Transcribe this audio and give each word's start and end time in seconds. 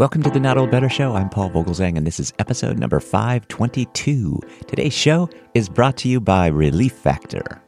Welcome 0.00 0.22
to 0.22 0.30
the 0.30 0.40
Not 0.40 0.56
Old 0.56 0.70
Better 0.70 0.88
Show. 0.88 1.14
I'm 1.14 1.28
Paul 1.28 1.50
Vogelzang, 1.50 1.98
and 1.98 2.06
this 2.06 2.18
is 2.18 2.32
episode 2.38 2.78
number 2.78 3.00
522. 3.00 4.40
Today's 4.66 4.94
show 4.94 5.28
is 5.52 5.68
brought 5.68 5.98
to 5.98 6.08
you 6.08 6.22
by 6.22 6.46
Relief 6.46 6.94
Factor. 6.94 7.62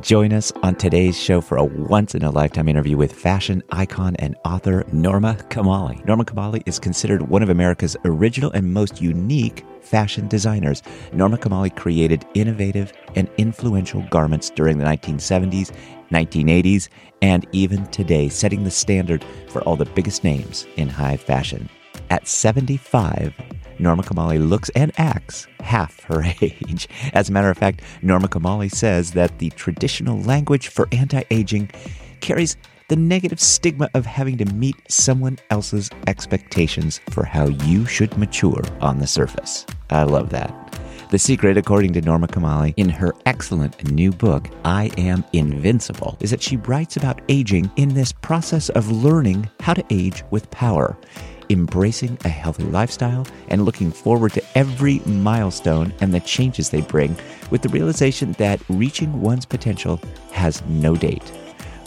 Join 0.00 0.32
us 0.32 0.52
on 0.62 0.74
today's 0.74 1.18
show 1.18 1.40
for 1.40 1.56
a 1.56 1.64
once 1.64 2.14
in 2.14 2.24
a 2.24 2.30
lifetime 2.30 2.68
interview 2.68 2.96
with 2.96 3.12
fashion 3.12 3.62
icon 3.70 4.16
and 4.16 4.36
author 4.44 4.84
Norma 4.92 5.36
Kamali. 5.50 6.04
Norma 6.04 6.24
Kamali 6.24 6.62
is 6.66 6.78
considered 6.78 7.22
one 7.22 7.42
of 7.42 7.48
America's 7.48 7.96
original 8.04 8.50
and 8.52 8.72
most 8.72 9.00
unique 9.00 9.64
fashion 9.82 10.26
designers. 10.26 10.82
Norma 11.12 11.38
Kamali 11.38 11.74
created 11.74 12.26
innovative 12.34 12.92
and 13.14 13.30
influential 13.36 14.02
garments 14.10 14.50
during 14.50 14.78
the 14.78 14.84
1970s 14.84 15.70
1980s, 16.10 16.88
and 17.22 17.46
even 17.52 17.86
today, 17.86 18.28
setting 18.28 18.64
the 18.64 18.70
standard 18.70 19.24
for 19.48 19.62
all 19.62 19.76
the 19.76 19.84
biggest 19.84 20.24
names 20.24 20.66
in 20.76 20.88
high 20.88 21.16
fashion. 21.16 21.68
At 22.10 22.28
75, 22.28 23.34
Norma 23.78 24.02
Kamali 24.02 24.38
looks 24.46 24.70
and 24.70 24.92
acts 24.98 25.46
half 25.60 26.02
her 26.04 26.22
age. 26.40 26.88
As 27.12 27.28
a 27.28 27.32
matter 27.32 27.50
of 27.50 27.58
fact, 27.58 27.82
Norma 28.02 28.28
Kamali 28.28 28.70
says 28.70 29.12
that 29.12 29.38
the 29.38 29.50
traditional 29.50 30.20
language 30.20 30.68
for 30.68 30.88
anti 30.92 31.22
aging 31.30 31.70
carries 32.20 32.56
the 32.88 32.96
negative 32.96 33.40
stigma 33.40 33.88
of 33.94 34.04
having 34.04 34.36
to 34.38 34.44
meet 34.46 34.76
someone 34.88 35.38
else's 35.50 35.90
expectations 36.06 37.00
for 37.10 37.24
how 37.24 37.46
you 37.46 37.86
should 37.86 38.16
mature 38.18 38.62
on 38.80 38.98
the 38.98 39.06
surface. 39.06 39.64
I 39.90 40.02
love 40.02 40.30
that. 40.30 40.50
The 41.14 41.20
secret, 41.20 41.56
according 41.56 41.92
to 41.92 42.00
Norma 42.00 42.26
Kamali, 42.26 42.74
in 42.76 42.88
her 42.88 43.14
excellent 43.24 43.88
new 43.88 44.10
book, 44.10 44.48
I 44.64 44.90
Am 44.98 45.24
Invincible, 45.32 46.18
is 46.18 46.32
that 46.32 46.42
she 46.42 46.56
writes 46.56 46.96
about 46.96 47.22
aging 47.28 47.70
in 47.76 47.94
this 47.94 48.10
process 48.10 48.68
of 48.70 48.90
learning 48.90 49.48
how 49.60 49.74
to 49.74 49.84
age 49.90 50.24
with 50.32 50.50
power 50.50 50.96
embracing 51.50 52.18
a 52.24 52.28
healthy 52.28 52.64
lifestyle 52.64 53.24
and 53.46 53.64
looking 53.64 53.92
forward 53.92 54.32
to 54.32 54.42
every 54.58 54.98
milestone 55.06 55.94
and 56.00 56.12
the 56.12 56.18
changes 56.18 56.70
they 56.70 56.80
bring 56.80 57.16
with 57.48 57.62
the 57.62 57.68
realization 57.68 58.32
that 58.32 58.60
reaching 58.68 59.20
one's 59.20 59.46
potential 59.46 60.00
has 60.32 60.64
no 60.66 60.96
date. 60.96 61.32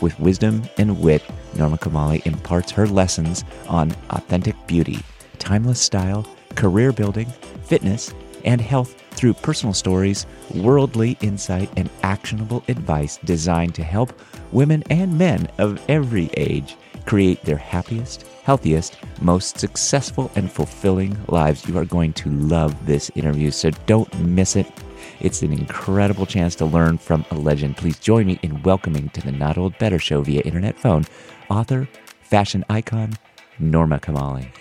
With 0.02 0.18
wisdom 0.22 0.64
and 0.78 1.02
wit, 1.02 1.22
Norma 1.58 1.78
Kamali 1.78 2.26
imparts 2.26 2.72
her 2.72 2.88
lessons 2.88 3.44
on 3.68 3.94
authentic 4.12 4.56
beauty, 4.68 5.00
timeless 5.38 5.82
style, 5.82 6.26
career 6.56 6.94
building, 6.94 7.28
fitness, 7.64 8.14
and 8.46 8.62
health 8.62 8.97
through 9.18 9.34
personal 9.34 9.74
stories, 9.74 10.26
worldly 10.54 11.18
insight, 11.22 11.70
and 11.76 11.90
actionable 12.04 12.64
advice 12.68 13.18
designed 13.26 13.76
to 13.76 13.84
help 13.84 14.14
women 14.52 14.84
and 14.90 15.18
men 15.18 15.50
of 15.58 15.84
every 15.90 16.30
age 16.38 16.78
create 17.06 17.44
their 17.44 17.58
happiest, 17.58 18.28
healthiest, 18.44 18.98
most 19.22 19.58
successful, 19.58 20.30
and 20.36 20.52
fulfilling 20.52 21.18
lives. 21.28 21.68
You 21.68 21.78
are 21.78 21.86
going 21.86 22.14
to 22.14 22.30
love 22.30 22.86
this 22.86 23.10
interview, 23.16 23.50
so 23.50 23.72
don't 23.88 24.14
miss 24.20 24.56
it. 24.56 24.72
It's 25.20 25.42
an 25.42 25.52
incredible 25.52 26.26
chance 26.26 26.54
to 26.56 26.66
learn 26.66 26.98
from 26.98 27.26
a 27.32 27.36
legend. 27.36 27.78
Please 27.78 27.98
join 27.98 28.28
me 28.28 28.40
in 28.44 28.62
welcoming 28.62 29.10
to 29.10 29.22
the 29.22 29.32
Not 29.32 29.58
Old 29.58 29.78
Better 29.80 30.00
Show 30.00 30.22
via 30.22 30.42
internet 30.42 30.78
phone 30.78 31.06
author, 31.50 31.88
fashion 32.22 32.64
icon, 32.70 33.14
Norma 33.58 34.00
Kamali. 34.00 34.52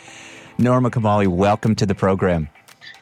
Norma 0.57 0.91
Kamali, 0.91 1.27
welcome 1.27 1.75
to 1.75 1.84
the 1.84 1.95
program. 1.95 2.49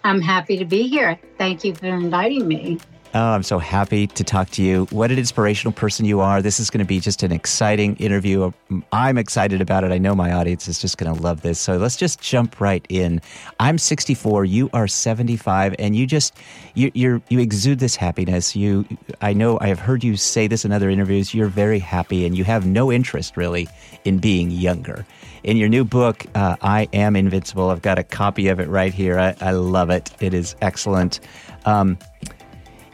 I'm 0.04 0.20
happy 0.20 0.58
to 0.58 0.66
be 0.66 0.86
here. 0.86 1.18
Thank 1.38 1.64
you 1.64 1.74
for 1.74 1.86
inviting 1.86 2.46
me. 2.46 2.78
Oh, 3.16 3.30
I'm 3.30 3.44
so 3.44 3.60
happy 3.60 4.08
to 4.08 4.24
talk 4.24 4.50
to 4.50 4.62
you. 4.62 4.86
What 4.90 5.12
an 5.12 5.20
inspirational 5.20 5.72
person 5.72 6.04
you 6.04 6.18
are. 6.18 6.42
This 6.42 6.58
is 6.58 6.68
going 6.68 6.80
to 6.80 6.84
be 6.84 6.98
just 6.98 7.22
an 7.22 7.30
exciting 7.30 7.94
interview. 7.98 8.50
I'm 8.90 9.18
excited 9.18 9.60
about 9.60 9.84
it. 9.84 9.92
I 9.92 9.98
know 9.98 10.16
my 10.16 10.32
audience 10.32 10.66
is 10.66 10.80
just 10.80 10.98
going 10.98 11.14
to 11.14 11.22
love 11.22 11.42
this. 11.42 11.60
So 11.60 11.76
let's 11.76 11.94
just 11.94 12.20
jump 12.20 12.60
right 12.60 12.84
in. 12.88 13.20
I'm 13.60 13.78
64. 13.78 14.46
You 14.46 14.68
are 14.72 14.88
75, 14.88 15.76
and 15.78 15.94
you 15.94 16.08
just 16.08 16.34
you 16.74 16.90
you 16.92 17.22
you 17.28 17.38
exude 17.38 17.78
this 17.78 17.94
happiness. 17.94 18.56
You, 18.56 18.84
I 19.20 19.32
know 19.32 19.60
I 19.60 19.68
have 19.68 19.78
heard 19.78 20.02
you 20.02 20.16
say 20.16 20.48
this 20.48 20.64
in 20.64 20.72
other 20.72 20.90
interviews. 20.90 21.32
You're 21.32 21.46
very 21.46 21.78
happy, 21.78 22.26
and 22.26 22.36
you 22.36 22.42
have 22.42 22.66
no 22.66 22.90
interest 22.90 23.36
really 23.36 23.68
in 24.04 24.18
being 24.18 24.50
younger. 24.50 25.06
In 25.44 25.56
your 25.56 25.68
new 25.68 25.84
book, 25.84 26.26
uh, 26.34 26.56
I 26.62 26.88
Am 26.92 27.14
Invincible, 27.14 27.70
I've 27.70 27.82
got 27.82 27.98
a 27.98 28.02
copy 28.02 28.48
of 28.48 28.58
it 28.58 28.68
right 28.68 28.92
here. 28.92 29.20
I, 29.20 29.36
I 29.40 29.50
love 29.52 29.90
it. 29.90 30.10
It 30.18 30.34
is 30.34 30.56
excellent. 30.62 31.20
Um, 31.66 31.98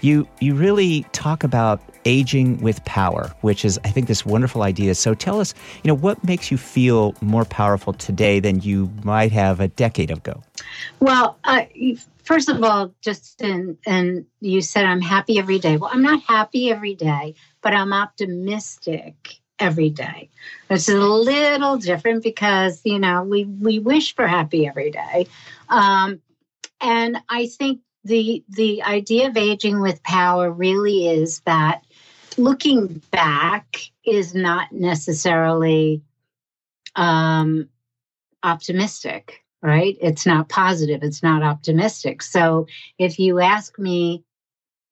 you 0.01 0.27
you 0.41 0.55
really 0.55 1.05
talk 1.13 1.45
about 1.45 1.83
aging 2.05 2.59
with 2.61 2.85
power, 2.85 3.35
which 3.43 3.65
is 3.65 3.79
I 3.85 3.91
think 3.91 4.07
this 4.07 4.25
wonderful 4.25 4.63
idea. 4.63 4.95
So 4.95 5.15
tell 5.15 5.41
us, 5.41 5.55
you 5.83 5.89
know, 5.89 5.95
what 5.95 6.23
makes 6.25 6.51
you 6.51 6.57
feel 6.57 7.15
more 7.21 7.45
powerful 7.45 7.93
today 7.93 8.41
than 8.41 8.61
you 8.61 8.91
might 9.05 9.33
have 9.33 9.61
a 9.61 9.69
decade 9.69 10.11
ago? 10.11 10.43
Well, 11.01 11.39
uh, 11.45 11.65
first 12.25 12.49
of 12.49 12.63
all, 12.63 12.95
just 13.01 13.41
and 13.43 13.77
and 13.87 14.27
you 14.41 14.61
said 14.61 14.85
I'm 14.85 15.01
happy 15.01 15.39
every 15.39 15.59
day. 15.59 15.77
Well, 15.77 15.91
I'm 15.93 16.03
not 16.03 16.23
happy 16.23 16.71
every 16.71 16.95
day, 16.95 17.35
but 17.63 17.75
I'm 17.75 17.93
optimistic 17.93 19.41
every 19.59 19.91
day. 19.91 20.31
Is 20.71 20.89
a 20.89 20.99
little 20.99 21.77
different 21.77 22.23
because 22.23 22.81
you 22.85 22.99
know 22.99 23.23
we 23.23 23.45
we 23.45 23.79
wish 23.79 24.15
for 24.15 24.27
happy 24.27 24.67
every 24.67 24.91
day, 24.91 25.27
um, 25.69 26.21
and 26.81 27.19
I 27.29 27.47
think 27.47 27.81
the 28.05 28.45
the 28.49 28.83
idea 28.83 29.29
of 29.29 29.37
aging 29.37 29.81
with 29.81 30.03
power 30.03 30.51
really 30.51 31.09
is 31.09 31.41
that 31.41 31.83
looking 32.37 33.03
back 33.11 33.77
is 34.05 34.35
not 34.35 34.73
necessarily 34.73 36.03
um, 36.97 37.69
optimistic 38.43 39.45
right? 39.63 39.99
It's 40.01 40.25
not 40.25 40.49
positive 40.49 41.03
it's 41.03 41.23
not 41.23 41.43
optimistic. 41.43 42.23
So 42.23 42.67
if 42.99 43.19
you 43.19 43.41
ask 43.41 43.79
me 43.79 44.25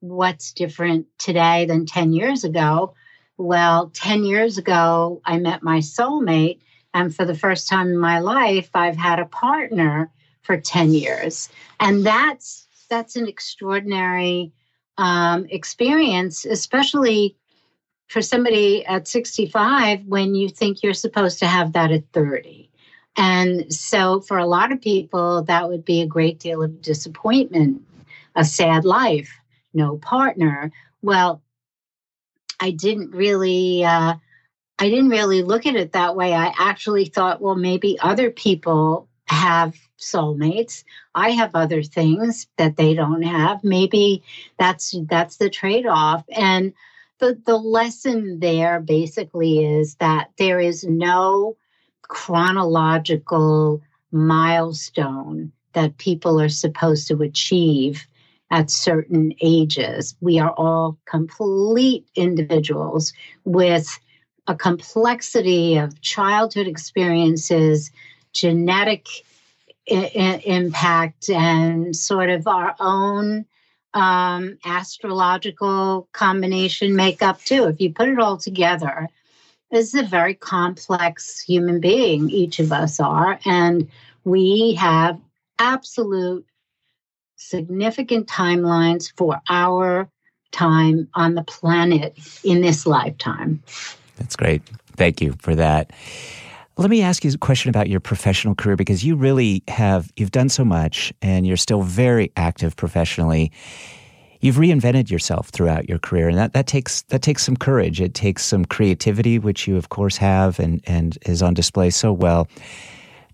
what's 0.00 0.52
different 0.52 1.06
today 1.18 1.64
than 1.64 1.86
10 1.86 2.12
years 2.12 2.44
ago 2.44 2.94
well 3.36 3.90
10 3.94 4.22
years 4.22 4.56
ago 4.56 5.20
i 5.24 5.36
met 5.36 5.60
my 5.60 5.78
soulmate 5.78 6.60
and 6.94 7.12
for 7.12 7.24
the 7.24 7.34
first 7.34 7.68
time 7.68 7.88
in 7.88 7.98
my 7.98 8.20
life 8.20 8.70
i've 8.74 8.96
had 8.96 9.18
a 9.18 9.24
partner 9.24 10.08
for 10.48 10.56
10 10.58 10.94
years. 10.94 11.50
And 11.78 12.04
that's 12.04 12.66
that's 12.88 13.16
an 13.16 13.26
extraordinary 13.26 14.52
um, 14.96 15.46
experience, 15.50 16.44
especially 16.44 17.36
for 18.08 18.22
somebody 18.22 18.84
at 18.86 19.06
65 19.06 20.04
when 20.06 20.34
you 20.34 20.48
think 20.48 20.82
you're 20.82 20.94
supposed 20.94 21.38
to 21.40 21.46
have 21.46 21.72
that 21.74 21.92
at 21.92 22.04
30. 22.12 22.70
And 23.16 23.72
so, 23.72 24.20
for 24.20 24.38
a 24.38 24.46
lot 24.46 24.72
of 24.72 24.80
people, 24.80 25.42
that 25.42 25.68
would 25.68 25.84
be 25.84 26.00
a 26.00 26.06
great 26.06 26.38
deal 26.38 26.62
of 26.62 26.80
disappointment, 26.80 27.82
a 28.36 28.44
sad 28.44 28.84
life, 28.84 29.30
no 29.74 29.98
partner. 29.98 30.70
Well, 31.02 31.42
I 32.60 32.70
didn't 32.70 33.10
really. 33.10 33.84
Uh, 33.84 34.14
I 34.80 34.88
didn't 34.88 35.08
really 35.08 35.42
look 35.42 35.66
at 35.66 35.74
it 35.74 35.92
that 35.92 36.14
way. 36.14 36.32
I 36.32 36.54
actually 36.56 37.06
thought, 37.06 37.40
well, 37.40 37.56
maybe 37.56 37.98
other 37.98 38.30
people 38.30 39.08
have 39.26 39.74
soulmates. 39.98 40.84
I 41.14 41.30
have 41.30 41.54
other 41.54 41.82
things 41.82 42.46
that 42.56 42.76
they 42.76 42.94
don't 42.94 43.22
have. 43.22 43.62
Maybe 43.64 44.22
that's 44.58 44.94
that's 45.08 45.36
the 45.36 45.50
trade-off. 45.50 46.24
And 46.30 46.72
the 47.18 47.40
the 47.44 47.56
lesson 47.56 48.40
there 48.40 48.80
basically 48.80 49.64
is 49.64 49.96
that 49.96 50.30
there 50.38 50.60
is 50.60 50.84
no 50.84 51.56
chronological 52.02 53.82
milestone 54.10 55.52
that 55.74 55.98
people 55.98 56.40
are 56.40 56.48
supposed 56.48 57.08
to 57.08 57.22
achieve 57.22 58.06
at 58.50 58.70
certain 58.70 59.34
ages. 59.42 60.16
We 60.20 60.38
are 60.38 60.52
all 60.52 60.98
complete 61.04 62.06
individuals 62.14 63.12
with 63.44 63.98
a 64.46 64.54
complexity 64.54 65.76
of 65.76 66.00
childhood 66.00 66.66
experiences 66.66 67.90
genetic 68.32 69.06
I- 69.90 70.42
impact 70.44 71.30
and 71.30 71.94
sort 71.96 72.30
of 72.30 72.46
our 72.46 72.74
own 72.80 73.46
um, 73.94 74.58
astrological 74.64 76.08
combination 76.12 76.94
makeup 76.94 77.42
too. 77.42 77.64
If 77.64 77.80
you 77.80 77.92
put 77.92 78.08
it 78.08 78.18
all 78.18 78.36
together, 78.36 79.08
this 79.70 79.94
is 79.94 80.00
a 80.00 80.06
very 80.06 80.34
complex 80.34 81.40
human 81.40 81.80
being, 81.80 82.30
each 82.30 82.58
of 82.58 82.72
us 82.72 83.00
are, 83.00 83.38
and 83.44 83.88
we 84.24 84.74
have 84.74 85.20
absolute 85.58 86.46
significant 87.36 88.26
timelines 88.26 89.12
for 89.16 89.40
our 89.48 90.08
time 90.50 91.08
on 91.14 91.34
the 91.34 91.44
planet 91.44 92.16
in 92.44 92.60
this 92.60 92.86
lifetime. 92.86 93.62
That's 94.16 94.36
great. 94.36 94.62
Thank 94.96 95.20
you 95.20 95.34
for 95.38 95.54
that. 95.54 95.92
Let 96.78 96.90
me 96.90 97.02
ask 97.02 97.24
you 97.24 97.32
a 97.32 97.38
question 97.38 97.70
about 97.70 97.88
your 97.88 97.98
professional 97.98 98.54
career 98.54 98.76
because 98.76 99.04
you 99.04 99.16
really 99.16 99.64
have 99.66 100.12
you've 100.16 100.30
done 100.30 100.48
so 100.48 100.64
much 100.64 101.12
and 101.20 101.44
you're 101.44 101.56
still 101.56 101.82
very 101.82 102.30
active 102.36 102.76
professionally. 102.76 103.50
you've 104.40 104.56
reinvented 104.56 105.10
yourself 105.10 105.48
throughout 105.48 105.88
your 105.88 105.98
career, 105.98 106.28
and 106.28 106.38
that, 106.38 106.52
that 106.52 106.68
takes 106.68 107.02
that 107.02 107.22
takes 107.22 107.44
some 107.44 107.56
courage. 107.56 108.00
It 108.00 108.14
takes 108.14 108.44
some 108.44 108.64
creativity, 108.64 109.38
which 109.38 109.66
you 109.66 109.76
of 109.76 109.88
course 109.88 110.16
have, 110.18 110.58
and 110.60 110.80
and 110.86 111.18
is 111.26 111.42
on 111.42 111.54
display 111.54 111.90
so 111.90 112.12
well. 112.12 112.46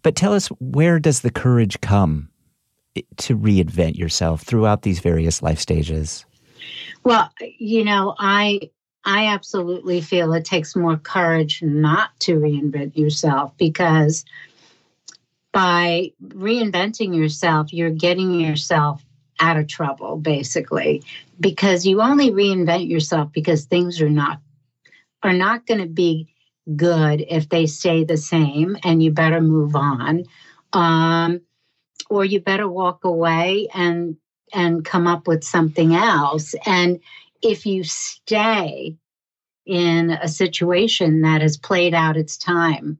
But 0.03 0.17
tell 0.17 0.33
us, 0.33 0.49
where 0.61 0.99
does 0.99 1.21
the 1.21 1.31
courage 1.31 1.81
come 1.81 2.29
eh, 2.97 3.03
to 3.19 3.37
reinvent 3.37 3.97
yourself 3.97 4.43
throughout 4.43 4.83
these 4.83 5.01
various 5.01 5.43
life 5.43 5.59
stages? 5.59 6.25
Well, 7.05 7.31
you 7.59 7.85
know, 7.85 8.15
I 8.19 8.71
I 9.05 9.27
absolutely 9.27 10.01
feel 10.01 10.33
it 10.33 10.45
takes 10.45 10.75
more 10.75 10.97
courage 10.97 11.63
not 11.63 12.19
to 12.21 12.37
reinvent 12.37 12.97
yourself 12.97 13.53
because 13.59 14.25
by 15.53 16.13
reinventing 16.29 17.15
yourself, 17.15 17.73
you're 17.73 17.91
getting 17.91 18.41
yourself 18.41 19.05
out 19.41 19.57
of 19.57 19.69
trouble, 19.69 20.17
basically, 20.17 21.03
because 21.39 21.87
you 21.87 22.01
only 22.01 22.31
reinvent 22.31 22.89
yourself 22.89 23.33
because 23.33 23.65
things 23.65 24.01
are 24.01 24.11
not 24.11 24.41
are 25.23 25.33
not 25.33 25.67
going 25.67 25.81
to 25.81 25.87
be 25.87 26.29
good 26.77 27.25
if 27.29 27.49
they 27.49 27.67
stay 27.67 28.05
the 28.05 28.17
same, 28.17 28.77
and 28.85 29.03
you 29.03 29.11
better 29.11 29.41
move 29.41 29.75
on, 29.77 30.25
um, 30.73 31.41
or 32.11 32.25
you 32.25 32.41
better 32.41 32.69
walk 32.69 33.05
away 33.05 33.69
and 33.75 34.17
and 34.53 34.85
come 34.85 35.07
up 35.07 35.27
with 35.27 35.45
something 35.45 35.95
else. 35.95 36.55
And 36.67 37.01
if 37.45 37.67
you 37.67 37.85
stay 37.85 38.97
in 39.67 40.11
a 40.11 40.29
situation 40.29 41.23
that 41.23 41.43
has 41.43 41.57
played 41.57 41.95
out 41.95 42.17
its 42.17 42.37
time 42.37 42.99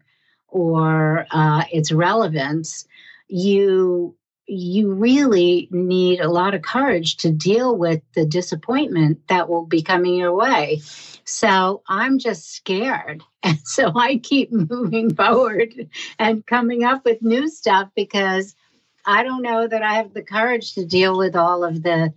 or 0.49 1.27
uh, 1.31 1.65
its 1.73 1.91
relevance, 1.91 2.87
you 3.29 4.17
you 4.47 4.93
really 4.93 5.69
need 5.71 6.21
a 6.21 6.29
lot 6.29 6.53
of 6.53 6.61
courage 6.61 7.17
to 7.17 7.31
deal 7.31 7.75
with 7.75 8.03
the 8.15 8.27
disappointment 8.27 9.27
that 9.29 9.49
will 9.49 9.65
be 9.65 9.81
coming 9.81 10.17
your 10.17 10.35
way. 10.35 10.83
So 11.25 11.83
I'm 11.89 12.19
just 12.19 12.53
scared. 12.55 13.23
And 13.47 13.59
so 13.63 13.93
I 13.95 14.17
keep 14.17 14.51
moving 14.51 15.15
forward 15.15 15.75
and 16.19 16.47
coming 16.47 16.83
up 16.83 17.05
with 17.05 17.21
new 17.21 17.47
stuff 17.49 17.91
because 17.95 18.57
I 19.05 19.23
don't 19.23 19.43
know 19.43 19.69
that 19.69 19.83
I 19.83 19.97
have 19.97 20.15
the 20.15 20.23
courage 20.23 20.73
to 20.75 20.87
deal 20.87 21.19
with 21.19 21.37
all 21.37 21.63
of 21.63 21.83
the 21.83 22.15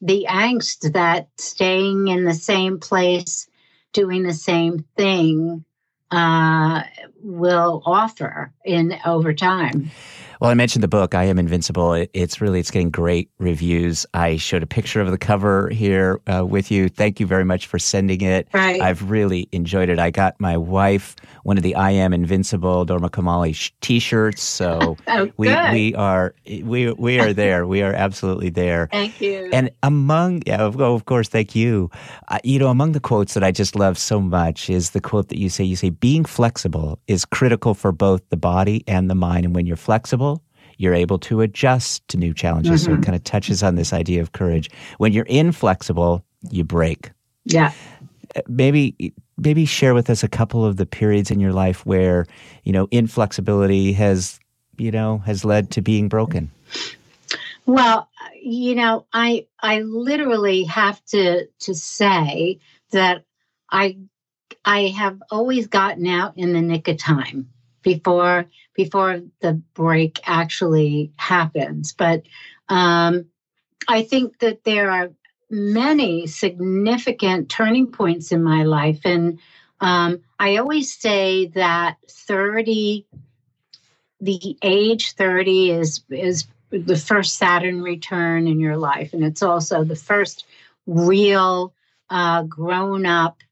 the 0.00 0.26
angst 0.28 0.92
that 0.92 1.28
staying 1.38 2.08
in 2.08 2.24
the 2.24 2.34
same 2.34 2.78
place 2.78 3.48
doing 3.92 4.22
the 4.22 4.34
same 4.34 4.84
thing 4.96 5.64
uh, 6.10 6.82
will 7.22 7.82
offer 7.84 8.52
in 8.64 8.94
over 9.04 9.32
time. 9.32 9.90
Well, 10.46 10.52
I 10.52 10.54
mentioned 10.54 10.84
the 10.84 10.86
book, 10.86 11.12
I 11.12 11.24
Am 11.24 11.40
Invincible. 11.40 11.92
It, 11.94 12.08
it's 12.14 12.40
really, 12.40 12.60
it's 12.60 12.70
getting 12.70 12.90
great 12.90 13.28
reviews. 13.40 14.06
I 14.14 14.36
showed 14.36 14.62
a 14.62 14.66
picture 14.66 15.00
of 15.00 15.10
the 15.10 15.18
cover 15.18 15.68
here 15.70 16.20
uh, 16.32 16.46
with 16.46 16.70
you. 16.70 16.88
Thank 16.88 17.18
you 17.18 17.26
very 17.26 17.42
much 17.44 17.66
for 17.66 17.80
sending 17.80 18.20
it. 18.20 18.46
Right. 18.52 18.80
I've 18.80 19.10
really 19.10 19.48
enjoyed 19.50 19.88
it. 19.88 19.98
I 19.98 20.12
got 20.12 20.38
my 20.38 20.56
wife 20.56 21.16
one 21.42 21.56
of 21.56 21.64
the 21.64 21.74
I 21.74 21.90
Am 21.90 22.12
Invincible 22.12 22.84
Norma 22.84 23.08
Kamali 23.08 23.56
sh- 23.56 23.72
t-shirts. 23.80 24.40
So 24.40 24.96
oh, 25.08 25.30
we, 25.36 25.48
good. 25.48 25.72
we 25.72 25.94
are, 25.96 26.32
we, 26.62 26.92
we 26.92 27.18
are 27.18 27.32
there. 27.32 27.66
we 27.66 27.82
are 27.82 27.92
absolutely 27.92 28.50
there. 28.50 28.88
Thank 28.92 29.20
you. 29.20 29.50
And 29.52 29.72
among, 29.82 30.44
yeah, 30.46 30.62
of, 30.62 30.80
of 30.80 31.06
course, 31.06 31.28
thank 31.28 31.56
you. 31.56 31.90
Uh, 32.28 32.38
you 32.44 32.60
know, 32.60 32.68
among 32.68 32.92
the 32.92 33.00
quotes 33.00 33.34
that 33.34 33.42
I 33.42 33.50
just 33.50 33.74
love 33.74 33.98
so 33.98 34.20
much 34.20 34.70
is 34.70 34.90
the 34.90 35.00
quote 35.00 35.28
that 35.28 35.38
you 35.38 35.48
say, 35.48 35.64
you 35.64 35.74
say, 35.74 35.90
being 35.90 36.24
flexible 36.24 37.00
is 37.08 37.24
critical 37.24 37.74
for 37.74 37.90
both 37.90 38.22
the 38.28 38.36
body 38.36 38.84
and 38.86 39.10
the 39.10 39.16
mind. 39.16 39.44
And 39.44 39.52
when 39.52 39.66
you're 39.66 39.76
flexible, 39.76 40.35
you're 40.76 40.94
able 40.94 41.18
to 41.18 41.40
adjust 41.40 42.06
to 42.08 42.16
new 42.16 42.34
challenges. 42.34 42.82
Mm-hmm. 42.82 42.94
So 42.94 42.98
it 42.98 43.04
kind 43.04 43.16
of 43.16 43.24
touches 43.24 43.62
on 43.62 43.74
this 43.74 43.92
idea 43.92 44.20
of 44.20 44.32
courage. 44.32 44.70
When 44.98 45.12
you're 45.12 45.24
inflexible, 45.24 46.24
you 46.50 46.64
break. 46.64 47.10
Yeah. 47.44 47.72
Uh, 48.34 48.42
maybe 48.48 49.14
maybe 49.38 49.66
share 49.66 49.94
with 49.94 50.10
us 50.10 50.22
a 50.22 50.28
couple 50.28 50.64
of 50.64 50.76
the 50.76 50.86
periods 50.86 51.30
in 51.30 51.40
your 51.40 51.52
life 51.52 51.84
where, 51.84 52.26
you 52.64 52.72
know, 52.72 52.88
inflexibility 52.90 53.92
has, 53.92 54.40
you 54.78 54.90
know, 54.90 55.18
has 55.18 55.44
led 55.44 55.70
to 55.72 55.82
being 55.82 56.08
broken. 56.08 56.50
Well, 57.66 58.08
you 58.40 58.74
know, 58.74 59.06
I 59.12 59.46
I 59.60 59.80
literally 59.80 60.64
have 60.64 61.04
to 61.06 61.46
to 61.60 61.74
say 61.74 62.58
that 62.92 63.24
I 63.70 63.98
I 64.64 64.88
have 64.88 65.22
always 65.30 65.66
gotten 65.66 66.06
out 66.06 66.36
in 66.36 66.52
the 66.52 66.62
nick 66.62 66.88
of 66.88 66.96
time 66.96 67.48
before 67.86 68.46
before 68.74 69.22
the 69.40 69.52
break 69.74 70.18
actually 70.24 71.12
happens. 71.16 71.92
But 71.92 72.24
um, 72.68 73.26
I 73.86 74.02
think 74.02 74.40
that 74.40 74.64
there 74.64 74.90
are 74.90 75.10
many 75.48 76.26
significant 76.26 77.48
turning 77.48 77.86
points 77.86 78.32
in 78.32 78.42
my 78.42 78.64
life, 78.64 79.00
and 79.04 79.38
um, 79.80 80.18
I 80.40 80.56
always 80.56 80.92
say 80.92 81.46
that 81.54 81.98
thirty, 82.10 83.06
the 84.20 84.58
age 84.62 85.12
thirty 85.12 85.70
is 85.70 86.02
is 86.10 86.48
the 86.70 86.96
first 86.96 87.36
Saturn 87.36 87.82
return 87.82 88.48
in 88.48 88.58
your 88.58 88.76
life, 88.76 89.12
and 89.12 89.24
it's 89.24 89.44
also 89.44 89.84
the 89.84 89.94
first 89.94 90.44
real 90.88 91.72
uh, 92.10 92.42
grown 92.42 93.06
up 93.06 93.42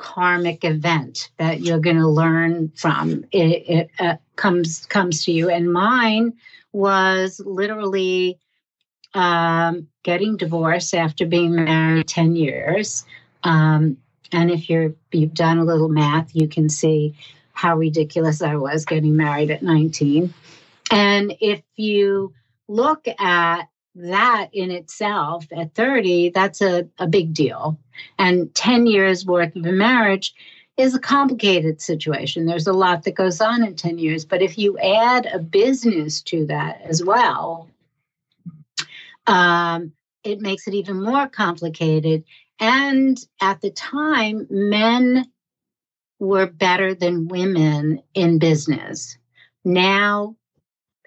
karmic 0.00 0.64
event 0.64 1.30
that 1.36 1.60
you're 1.60 1.78
going 1.78 1.98
to 1.98 2.08
learn 2.08 2.72
from. 2.74 3.24
It, 3.32 3.64
it 3.68 3.90
uh, 3.98 4.16
comes 4.36 4.86
comes 4.86 5.24
to 5.26 5.32
you, 5.32 5.50
and 5.50 5.72
mine 5.72 6.32
was 6.72 7.40
literally 7.44 8.38
um, 9.14 9.88
getting 10.02 10.38
divorced 10.38 10.94
after 10.94 11.26
being 11.26 11.54
married 11.54 12.08
ten 12.08 12.34
years. 12.34 13.04
Um, 13.44 13.98
and 14.32 14.50
if 14.50 14.70
you're 14.70 14.94
you've 15.12 15.34
done 15.34 15.58
a 15.58 15.64
little 15.64 15.90
math, 15.90 16.34
you 16.34 16.48
can 16.48 16.70
see 16.70 17.14
how 17.52 17.76
ridiculous 17.76 18.40
I 18.40 18.56
was 18.56 18.86
getting 18.86 19.16
married 19.16 19.50
at 19.50 19.62
19. 19.62 20.32
And 20.90 21.34
if 21.40 21.60
you 21.76 22.32
look 22.68 23.06
at 23.18 23.64
that 23.94 24.48
in 24.52 24.70
itself 24.70 25.46
at 25.52 25.74
30, 25.74 26.30
that's 26.30 26.60
a, 26.60 26.88
a 26.98 27.06
big 27.06 27.34
deal. 27.34 27.78
And 28.18 28.54
10 28.54 28.86
years 28.86 29.26
worth 29.26 29.56
of 29.56 29.66
a 29.66 29.72
marriage 29.72 30.34
is 30.76 30.94
a 30.94 31.00
complicated 31.00 31.80
situation. 31.80 32.46
There's 32.46 32.66
a 32.66 32.72
lot 32.72 33.02
that 33.04 33.14
goes 33.14 33.40
on 33.40 33.62
in 33.64 33.74
10 33.74 33.98
years. 33.98 34.24
But 34.24 34.42
if 34.42 34.56
you 34.56 34.78
add 34.78 35.26
a 35.26 35.38
business 35.38 36.22
to 36.22 36.46
that 36.46 36.80
as 36.82 37.04
well, 37.04 37.68
um, 39.26 39.92
it 40.24 40.40
makes 40.40 40.66
it 40.66 40.74
even 40.74 41.02
more 41.02 41.28
complicated. 41.28 42.24
And 42.58 43.18
at 43.40 43.60
the 43.60 43.70
time, 43.70 44.46
men 44.50 45.26
were 46.18 46.46
better 46.46 46.94
than 46.94 47.28
women 47.28 48.02
in 48.14 48.38
business. 48.38 49.16
Now 49.64 50.36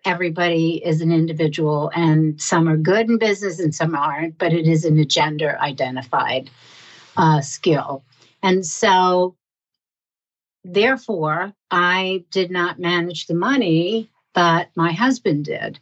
everybody 0.06 0.82
is 0.84 1.02
an 1.02 1.12
individual 1.12 1.92
and 1.96 2.42
some 2.42 2.68
are 2.68 2.78
good 2.78 3.10
in 3.10 3.18
business 3.18 3.60
and 3.60 3.74
some 3.74 3.96
aren't, 3.96 4.38
but 4.38 4.54
it 4.54 4.68
isn't 4.68 5.00
a 5.00 5.06
gender 5.06 5.58
identified 5.60 6.50
uh, 7.18 7.42
skill. 7.42 8.04
And 8.42 8.66
so, 8.66 9.36
therefore, 10.64 11.54
I 11.72 12.26
did 12.32 12.52
not 12.52 12.80
manage 12.80 13.28
the 13.28 13.36
money, 13.36 14.10
but 14.34 14.70
my 14.76 14.92
husband 14.92 15.46
did. 15.46 15.80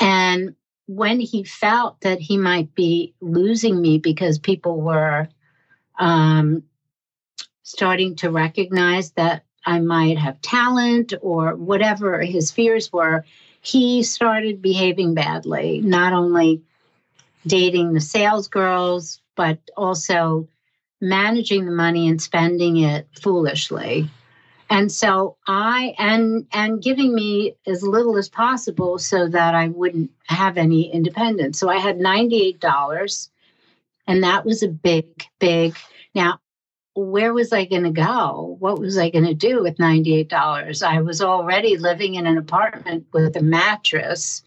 And 0.00 0.54
when 0.86 1.20
he 1.20 1.44
felt 1.44 2.00
that 2.00 2.20
he 2.20 2.36
might 2.36 2.74
be 2.74 3.14
losing 3.20 3.80
me 3.80 3.98
because 3.98 4.38
people 4.38 4.80
were 4.80 5.28
um, 5.98 6.62
starting 7.62 8.16
to 8.16 8.30
recognize 8.30 9.12
that 9.12 9.44
I 9.68 9.80
might 9.80 10.16
have 10.16 10.40
talent 10.40 11.12
or 11.20 11.54
whatever 11.54 12.22
his 12.22 12.50
fears 12.50 12.90
were, 12.90 13.26
he 13.60 14.02
started 14.02 14.62
behaving 14.62 15.12
badly, 15.12 15.82
not 15.82 16.14
only 16.14 16.62
dating 17.46 17.92
the 17.92 18.00
sales 18.00 18.48
girls, 18.48 19.20
but 19.36 19.58
also 19.76 20.48
managing 21.02 21.66
the 21.66 21.72
money 21.72 22.08
and 22.08 22.20
spending 22.20 22.78
it 22.78 23.08
foolishly. 23.20 24.08
And 24.70 24.90
so 24.90 25.36
I 25.46 25.94
and 25.98 26.46
and 26.52 26.82
giving 26.82 27.14
me 27.14 27.54
as 27.66 27.82
little 27.82 28.16
as 28.16 28.30
possible 28.30 28.98
so 28.98 29.28
that 29.28 29.54
I 29.54 29.68
wouldn't 29.68 30.10
have 30.28 30.56
any 30.56 30.90
independence. 30.90 31.58
So 31.58 31.68
I 31.68 31.76
had 31.76 31.98
$98 31.98 33.28
and 34.06 34.22
that 34.22 34.46
was 34.46 34.62
a 34.62 34.68
big 34.68 35.06
big 35.38 35.76
now 36.14 36.40
where 37.04 37.32
was 37.32 37.52
I 37.52 37.64
going 37.64 37.84
to 37.84 37.90
go? 37.90 38.56
What 38.58 38.80
was 38.80 38.98
I 38.98 39.10
going 39.10 39.26
to 39.26 39.34
do 39.34 39.62
with 39.62 39.76
$98? 39.78 40.82
I 40.82 41.00
was 41.00 41.22
already 41.22 41.76
living 41.76 42.16
in 42.16 42.26
an 42.26 42.38
apartment 42.38 43.06
with 43.12 43.36
a 43.36 43.42
mattress, 43.42 44.42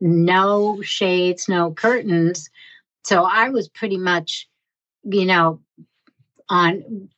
no 0.00 0.82
shades, 0.82 1.48
no 1.48 1.72
curtains. 1.72 2.50
So 3.04 3.24
I 3.24 3.48
was 3.48 3.68
pretty 3.68 3.96
much, 3.96 4.48
you 5.04 5.24
know, 5.24 5.60
on 6.50 7.08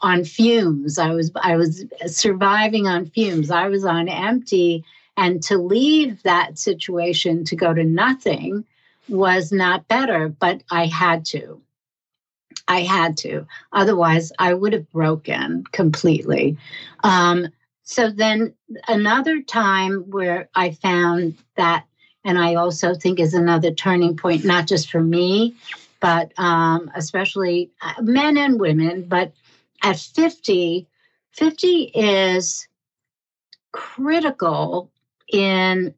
on 0.00 0.24
fumes. 0.24 0.98
I 0.98 1.10
was 1.10 1.30
I 1.42 1.56
was 1.56 1.84
surviving 2.06 2.86
on 2.86 3.06
fumes. 3.06 3.50
I 3.50 3.68
was 3.68 3.84
on 3.84 4.08
empty 4.08 4.84
and 5.16 5.42
to 5.44 5.58
leave 5.58 6.22
that 6.22 6.58
situation 6.58 7.44
to 7.44 7.56
go 7.56 7.74
to 7.74 7.84
nothing 7.84 8.64
was 9.08 9.52
not 9.52 9.88
better, 9.88 10.28
but 10.28 10.62
I 10.70 10.86
had 10.86 11.24
to. 11.26 11.60
I 12.68 12.80
had 12.80 13.16
to. 13.18 13.46
Otherwise, 13.72 14.32
I 14.38 14.54
would 14.54 14.72
have 14.72 14.90
broken 14.92 15.64
completely. 15.72 16.56
Um, 17.04 17.48
so 17.82 18.10
then 18.10 18.54
another 18.88 19.40
time 19.42 20.04
where 20.10 20.48
I 20.54 20.72
found 20.72 21.36
that, 21.56 21.84
and 22.24 22.38
I 22.38 22.56
also 22.56 22.94
think 22.94 23.20
is 23.20 23.34
another 23.34 23.70
turning 23.70 24.16
point, 24.16 24.44
not 24.44 24.66
just 24.66 24.90
for 24.90 25.00
me, 25.00 25.54
but 26.00 26.32
um, 26.38 26.90
especially 26.94 27.70
uh, 27.80 28.02
men 28.02 28.36
and 28.36 28.58
women. 28.58 29.02
But 29.02 29.32
at 29.82 29.98
50, 29.98 30.88
50 31.32 31.68
is 31.94 32.66
critical 33.72 34.90
in 35.32 35.94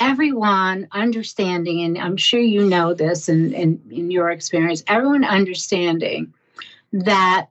everyone 0.00 0.88
understanding, 0.92 1.82
and 1.82 1.98
I'm 1.98 2.16
sure 2.16 2.40
you 2.40 2.66
know 2.66 2.94
this 2.94 3.28
in, 3.28 3.52
in, 3.52 3.80
in 3.90 4.10
your 4.10 4.30
experience, 4.30 4.82
everyone 4.86 5.24
understanding 5.24 6.32
that 6.92 7.48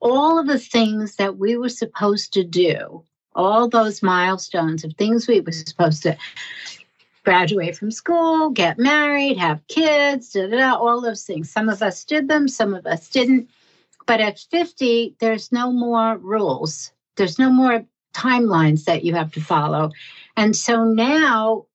all 0.00 0.38
of 0.38 0.46
the 0.46 0.58
things 0.58 1.16
that 1.16 1.38
we 1.38 1.56
were 1.56 1.70
supposed 1.70 2.34
to 2.34 2.44
do, 2.44 3.02
all 3.34 3.68
those 3.68 4.02
milestones 4.02 4.84
of 4.84 4.92
things 4.94 5.26
we 5.26 5.40
were 5.40 5.52
supposed 5.52 6.02
to 6.02 6.16
graduate 7.24 7.76
from 7.76 7.90
school, 7.90 8.50
get 8.50 8.78
married, 8.78 9.36
have 9.36 9.66
kids, 9.66 10.30
da, 10.30 10.46
da, 10.46 10.58
da, 10.58 10.74
all 10.74 11.00
those 11.00 11.24
things. 11.24 11.50
Some 11.50 11.68
of 11.68 11.82
us 11.82 12.04
did 12.04 12.28
them, 12.28 12.46
some 12.46 12.74
of 12.74 12.86
us 12.86 13.08
didn't. 13.08 13.48
But 14.06 14.20
at 14.20 14.38
50, 14.38 15.16
there's 15.18 15.50
no 15.50 15.72
more 15.72 16.18
rules. 16.18 16.92
There's 17.16 17.38
no 17.38 17.50
more 17.50 17.84
timelines 18.14 18.84
that 18.84 19.04
you 19.04 19.14
have 19.14 19.32
to 19.32 19.40
follow. 19.40 19.90
And 20.36 20.54
so 20.54 20.84
now, 20.84 21.66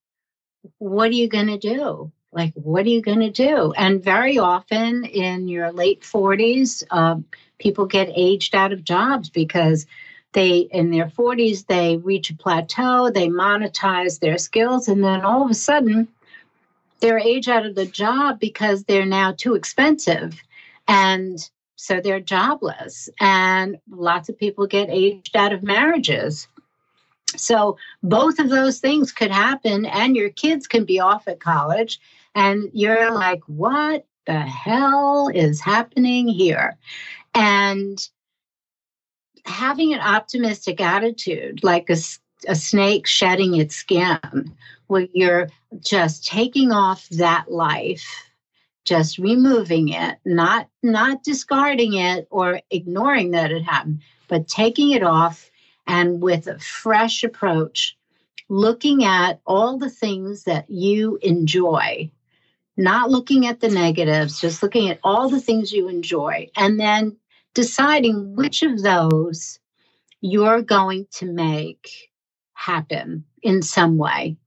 what 0.78 1.10
are 1.10 1.16
you 1.16 1.28
going 1.28 1.48
to 1.48 1.58
do? 1.58 2.12
Like, 2.32 2.54
what 2.54 2.86
are 2.86 2.90
you 2.90 3.02
going 3.02 3.20
to 3.20 3.32
do? 3.32 3.74
And 3.74 4.04
very 4.04 4.38
often 4.38 5.04
in 5.06 5.48
your 5.48 5.72
late 5.72 6.02
40s, 6.02 6.84
uh, 6.90 7.18
people 7.60 7.86
get 7.86 8.12
aged 8.16 8.56
out 8.56 8.72
of 8.72 8.84
jobs 8.84 9.30
because 9.30 9.86
they, 10.34 10.60
in 10.60 10.92
their 10.92 11.08
40s, 11.08 11.66
they 11.68 11.98
reach 11.98 12.30
a 12.30 12.36
plateau, 12.36 13.10
they 13.10 13.28
monetize 13.28 14.20
their 14.20 14.38
skills, 14.38 14.88
and 14.88 15.04
then 15.04 15.22
all 15.22 15.44
of 15.44 15.52
a 15.52 15.56
sudden, 15.56 16.08
they're 17.02 17.20
age 17.20 17.50
out 17.50 17.66
of 17.66 17.76
the 17.76 17.86
job 17.86 18.40
because 18.40 18.84
they're 18.86 19.06
now 19.06 19.34
too 19.34 19.56
expensive. 19.56 20.40
And 20.88 21.38
so 21.76 22.00
they're 22.00 22.20
jobless. 22.22 23.10
And 23.20 23.80
lots 23.90 24.30
of 24.30 24.38
people 24.38 24.68
get 24.68 24.90
aged 24.90 25.36
out 25.36 25.52
of 25.52 25.64
marriages. 25.64 26.48
So 27.38 27.78
both 28.04 28.40
of 28.40 28.50
those 28.50 28.80
things 28.80 29.12
could 29.12 29.32
happen, 29.32 29.86
and 29.86 30.16
your 30.16 30.30
kids 30.30 30.68
can 30.68 30.86
be 30.86 31.00
off 31.00 31.28
at 31.28 31.40
college, 31.40 32.00
and 32.36 32.70
you're 32.74 33.12
like, 33.12 33.42
what 33.48 34.06
the 34.26 34.40
hell 34.40 35.30
is 35.34 35.62
happening 35.62 36.28
here? 36.28 36.78
And 37.34 38.06
having 39.46 39.94
an 39.94 40.02
optimistic 40.02 40.80
attitude, 40.82 41.64
like 41.64 41.90
a, 41.90 41.98
a 42.48 42.56
snake 42.56 43.08
shedding 43.08 43.56
its 43.56 43.76
skin, 43.76 44.20
where 44.88 45.08
you're 45.14 45.50
just 45.80 46.26
taking 46.26 46.72
off 46.72 47.08
that 47.10 47.52
life 47.52 48.28
just 48.84 49.20
removing 49.20 49.90
it 49.90 50.18
not 50.26 50.68
not 50.82 51.24
discarding 51.24 51.94
it 51.94 52.28
or 52.32 52.60
ignoring 52.72 53.32
that 53.32 53.52
it 53.52 53.62
happened 53.62 54.02
but 54.28 54.48
taking 54.48 54.92
it 54.92 55.04
off 55.04 55.51
and 55.92 56.22
with 56.22 56.48
a 56.48 56.58
fresh 56.58 57.22
approach, 57.22 57.98
looking 58.48 59.04
at 59.04 59.42
all 59.46 59.78
the 59.78 59.90
things 59.90 60.46
that 60.46 60.70
you 60.70 61.20
enjoy, 61.22 62.10
not 62.78 63.12
looking 63.12 63.46
at 63.46 63.60
the 63.60 63.68
negatives, 63.68 64.40
just 64.40 64.64
looking 64.64 64.90
at 64.90 65.02
all 65.04 65.28
the 65.28 65.42
things 65.42 65.74
you 65.74 65.90
enjoy, 65.90 66.48
and 66.56 66.80
then 66.80 67.18
deciding 67.54 68.38
which 68.38 68.64
of 68.64 68.82
those 68.82 69.60
you're 70.22 70.62
going 70.62 71.06
to 71.12 71.26
make 71.26 72.10
happen 72.54 73.26
in 73.44 73.62
some 73.62 73.98
way. 73.98 74.38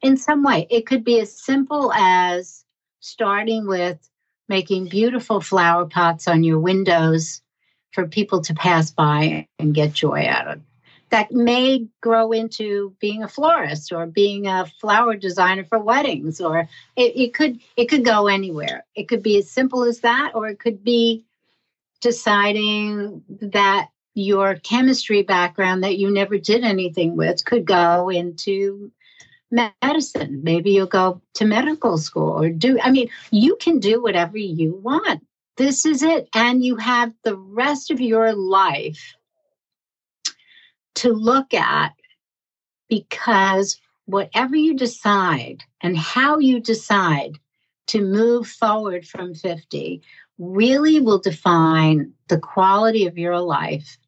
In 0.00 0.16
some 0.16 0.44
way, 0.44 0.68
it 0.70 0.86
could 0.86 1.02
be 1.02 1.18
as 1.18 1.36
simple 1.44 1.92
as 1.92 2.64
starting 3.00 3.66
with 3.66 3.98
making 4.48 4.86
beautiful 4.86 5.40
flower 5.40 5.86
pots 5.86 6.28
on 6.28 6.44
your 6.44 6.60
windows 6.60 7.42
for 7.90 8.06
people 8.06 8.42
to 8.42 8.54
pass 8.54 8.92
by 8.92 9.48
and 9.58 9.74
get 9.74 9.92
joy 9.92 10.24
out 10.28 10.46
of. 10.46 10.60
That 11.10 11.32
may 11.32 11.86
grow 12.00 12.32
into 12.32 12.94
being 13.00 13.22
a 13.22 13.28
florist 13.28 13.92
or 13.92 14.06
being 14.06 14.46
a 14.46 14.66
flower 14.80 15.16
designer 15.16 15.64
for 15.64 15.78
weddings, 15.78 16.40
or 16.40 16.68
it, 16.96 17.16
it 17.16 17.34
could 17.34 17.60
it 17.76 17.86
could 17.86 18.04
go 18.04 18.26
anywhere. 18.26 18.84
It 18.94 19.08
could 19.08 19.22
be 19.22 19.38
as 19.38 19.50
simple 19.50 19.84
as 19.84 20.00
that, 20.00 20.32
or 20.34 20.48
it 20.48 20.58
could 20.58 20.84
be 20.84 21.24
deciding 22.00 23.22
that 23.28 23.88
your 24.14 24.56
chemistry 24.56 25.22
background 25.22 25.84
that 25.84 25.98
you 25.98 26.10
never 26.10 26.38
did 26.38 26.64
anything 26.64 27.16
with 27.16 27.44
could 27.44 27.64
go 27.64 28.08
into 28.08 28.90
medicine. 29.50 30.40
Maybe 30.42 30.72
you'll 30.72 30.86
go 30.86 31.22
to 31.34 31.44
medical 31.44 31.98
school 31.98 32.42
or 32.42 32.50
do, 32.50 32.78
I 32.80 32.90
mean, 32.90 33.10
you 33.30 33.56
can 33.56 33.78
do 33.78 34.02
whatever 34.02 34.36
you 34.36 34.74
want. 34.74 35.24
This 35.56 35.86
is 35.86 36.02
it. 36.02 36.28
And 36.34 36.64
you 36.64 36.76
have 36.76 37.12
the 37.22 37.36
rest 37.36 37.90
of 37.90 38.00
your 38.00 38.32
life 38.34 39.14
to 40.98 41.12
look 41.12 41.54
at 41.54 41.94
because 42.88 43.80
whatever 44.06 44.56
you 44.56 44.74
decide 44.74 45.62
and 45.82 45.96
how 45.96 46.38
you 46.38 46.60
decide 46.60 47.38
to 47.86 48.02
move 48.02 48.46
forward 48.46 49.06
from 49.06 49.34
50 49.34 50.02
really 50.38 51.00
will 51.00 51.18
define 51.18 52.12
the 52.28 52.38
quality 52.38 53.06
of 53.06 53.18
your 53.18 53.38
life 53.40 53.98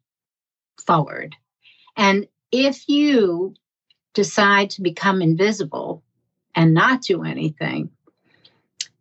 forward. 0.85 1.37
And 1.97 2.27
if 2.51 2.89
you 2.89 3.55
decide 4.15 4.71
to 4.71 4.83
become 4.83 5.23
invisible 5.23 6.03
and 6.55 6.75
not 6.75 7.03
do 7.03 7.23
anything, 7.23 7.91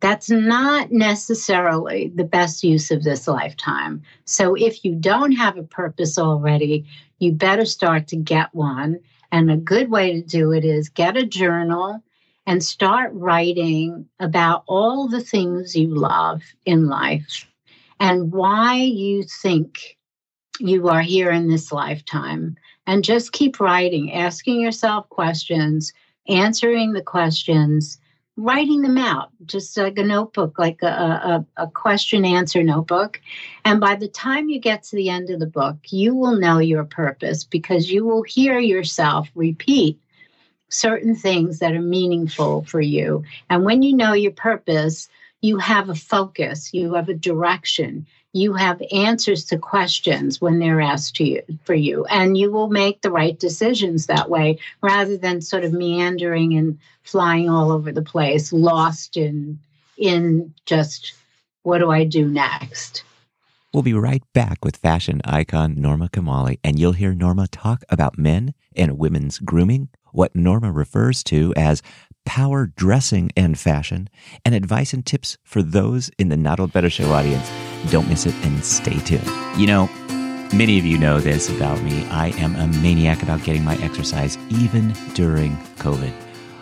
that's 0.00 0.30
not 0.30 0.90
necessarily 0.90 2.10
the 2.14 2.24
best 2.24 2.64
use 2.64 2.90
of 2.90 3.04
this 3.04 3.28
lifetime. 3.28 4.02
So 4.24 4.54
if 4.54 4.84
you 4.84 4.94
don't 4.94 5.32
have 5.32 5.58
a 5.58 5.62
purpose 5.62 6.18
already, 6.18 6.86
you 7.20 7.32
better 7.32 7.64
start 7.64 8.08
to 8.08 8.16
get 8.16 8.52
one. 8.52 8.98
And 9.30 9.50
a 9.50 9.56
good 9.56 9.90
way 9.90 10.14
to 10.14 10.22
do 10.22 10.52
it 10.52 10.64
is 10.64 10.88
get 10.88 11.16
a 11.16 11.24
journal 11.24 12.02
and 12.46 12.64
start 12.64 13.12
writing 13.14 14.08
about 14.18 14.64
all 14.66 15.06
the 15.06 15.20
things 15.20 15.76
you 15.76 15.94
love 15.94 16.42
in 16.66 16.88
life 16.88 17.46
and 18.00 18.32
why 18.32 18.74
you 18.76 19.22
think 19.22 19.96
you 20.58 20.88
are 20.88 21.02
here 21.02 21.30
in 21.30 21.48
this 21.48 21.70
lifetime. 21.70 22.56
And 22.86 23.04
just 23.04 23.32
keep 23.32 23.60
writing, 23.60 24.12
asking 24.12 24.60
yourself 24.60 25.08
questions, 25.10 25.92
answering 26.26 26.92
the 26.92 27.02
questions 27.02 27.98
writing 28.36 28.82
them 28.82 28.96
out, 28.96 29.30
just 29.44 29.76
like 29.76 29.98
a 29.98 30.02
notebook, 30.02 30.58
like 30.58 30.82
a, 30.82 30.86
a, 30.86 31.46
a, 31.64 31.66
question 31.66 32.24
answer 32.24 32.62
notebook. 32.62 33.20
And 33.64 33.80
by 33.80 33.96
the 33.96 34.08
time 34.08 34.48
you 34.48 34.58
get 34.58 34.82
to 34.84 34.96
the 34.96 35.10
end 35.10 35.30
of 35.30 35.40
the 35.40 35.46
book, 35.46 35.76
you 35.90 36.14
will 36.14 36.36
know 36.36 36.58
your 36.58 36.84
purpose 36.84 37.44
because 37.44 37.90
you 37.90 38.04
will 38.04 38.22
hear 38.22 38.58
yourself 38.58 39.28
repeat 39.34 39.98
certain 40.70 41.14
things 41.14 41.58
that 41.58 41.74
are 41.74 41.82
meaningful 41.82 42.64
for 42.64 42.80
you. 42.80 43.24
And 43.50 43.64
when 43.64 43.82
you 43.82 43.94
know 43.94 44.12
your 44.14 44.32
purpose, 44.32 45.08
you 45.42 45.58
have 45.58 45.88
a 45.88 45.94
focus, 45.94 46.72
you 46.72 46.94
have 46.94 47.08
a 47.08 47.14
direction, 47.14 48.06
you 48.32 48.52
have 48.52 48.80
answers 48.92 49.44
to 49.46 49.58
questions 49.58 50.40
when 50.40 50.58
they're 50.58 50.80
asked 50.80 51.16
to 51.16 51.24
you 51.24 51.42
for 51.64 51.74
you. 51.74 52.04
And 52.06 52.36
you 52.36 52.50
will 52.52 52.68
make 52.68 53.00
the 53.00 53.10
right 53.10 53.38
decisions 53.38 54.06
that 54.06 54.30
way 54.30 54.58
rather 54.82 55.16
than 55.16 55.40
sort 55.40 55.64
of 55.64 55.72
meandering 55.72 56.54
and 56.54 56.78
flying 57.02 57.48
all 57.48 57.72
over 57.72 57.90
the 57.90 58.02
place 58.02 58.52
lost 58.52 59.16
in 59.16 59.58
in 59.96 60.54
just 60.64 61.12
what 61.62 61.78
do 61.78 61.90
i 61.90 62.04
do 62.04 62.26
next? 62.26 63.04
We'll 63.72 63.82
be 63.82 63.94
right 63.94 64.22
back 64.32 64.64
with 64.64 64.76
fashion 64.76 65.20
icon 65.24 65.74
norma 65.80 66.08
kamali 66.08 66.58
and 66.64 66.78
you'll 66.78 66.92
hear 66.92 67.14
norma 67.14 67.48
talk 67.48 67.82
about 67.88 68.18
men 68.18 68.54
and 68.76 68.98
women's 68.98 69.38
grooming 69.38 69.88
what 70.12 70.34
norma 70.34 70.72
refers 70.72 71.22
to 71.24 71.52
as 71.56 71.82
power 72.30 72.66
dressing 72.76 73.28
and 73.36 73.58
fashion 73.58 74.08
and 74.44 74.54
advice 74.54 74.92
and 74.92 75.04
tips 75.04 75.36
for 75.42 75.64
those 75.64 76.12
in 76.16 76.28
the 76.28 76.36
not 76.36 76.60
old 76.60 76.72
better 76.72 76.88
show 76.88 77.10
audience 77.10 77.50
don't 77.90 78.08
miss 78.08 78.24
it 78.24 78.34
and 78.44 78.64
stay 78.64 78.96
tuned. 79.00 79.28
You 79.56 79.66
know, 79.66 79.90
many 80.54 80.78
of 80.78 80.84
you 80.84 80.96
know 80.96 81.18
this 81.18 81.50
about 81.50 81.82
me. 81.82 82.06
I 82.06 82.28
am 82.38 82.54
a 82.54 82.68
maniac 82.80 83.24
about 83.24 83.42
getting 83.42 83.64
my 83.64 83.74
exercise 83.78 84.38
even 84.48 84.92
during 85.14 85.56
COVID. 85.78 86.12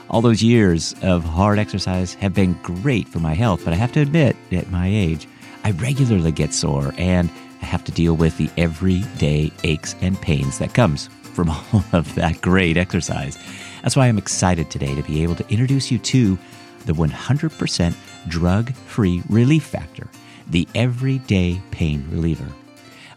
All 0.09 0.23
those 0.23 0.43
years 0.43 0.95
of 1.03 1.23
hard 1.23 1.59
exercise 1.59 2.15
have 2.15 2.33
been 2.33 2.55
great 2.63 3.07
for 3.07 3.19
my 3.19 3.35
health, 3.35 3.63
but 3.63 3.75
I 3.75 3.77
have 3.77 3.93
to 3.93 4.01
admit, 4.01 4.37
at 4.51 4.71
my 4.71 4.89
age, 4.89 5.29
I 5.65 5.73
regularly 5.73 6.33
get 6.33 6.55
sore 6.55 6.95
and 6.97 7.31
I 7.61 7.67
have 7.67 7.85
to 7.85 7.93
deal 7.93 8.15
with 8.15 8.39
the 8.39 8.49
everyday 8.57 9.53
aches 9.65 9.95
and 10.01 10.19
pains 10.19 10.61
that 10.61 10.73
comes 10.73 11.09
from 11.35 11.51
all 11.73 11.85
of 11.93 12.15
that 12.15 12.41
great 12.41 12.79
exercise. 12.79 13.37
That's 13.83 13.97
why 13.97 14.07
I'm 14.07 14.19
excited 14.19 14.71
today 14.71 14.95
to 14.95 15.03
be 15.03 15.23
able 15.23 15.35
to 15.37 15.49
introduce 15.49 15.91
you 15.91 15.99
to 15.99 16.39
the 16.87 16.93
100% 16.93 17.95
drug 18.29 18.73
free 18.73 19.23
relief 19.29 19.65
factor, 19.65 20.09
the 20.49 20.67
everyday 20.75 21.61
pain 21.71 22.07
reliever. 22.11 22.47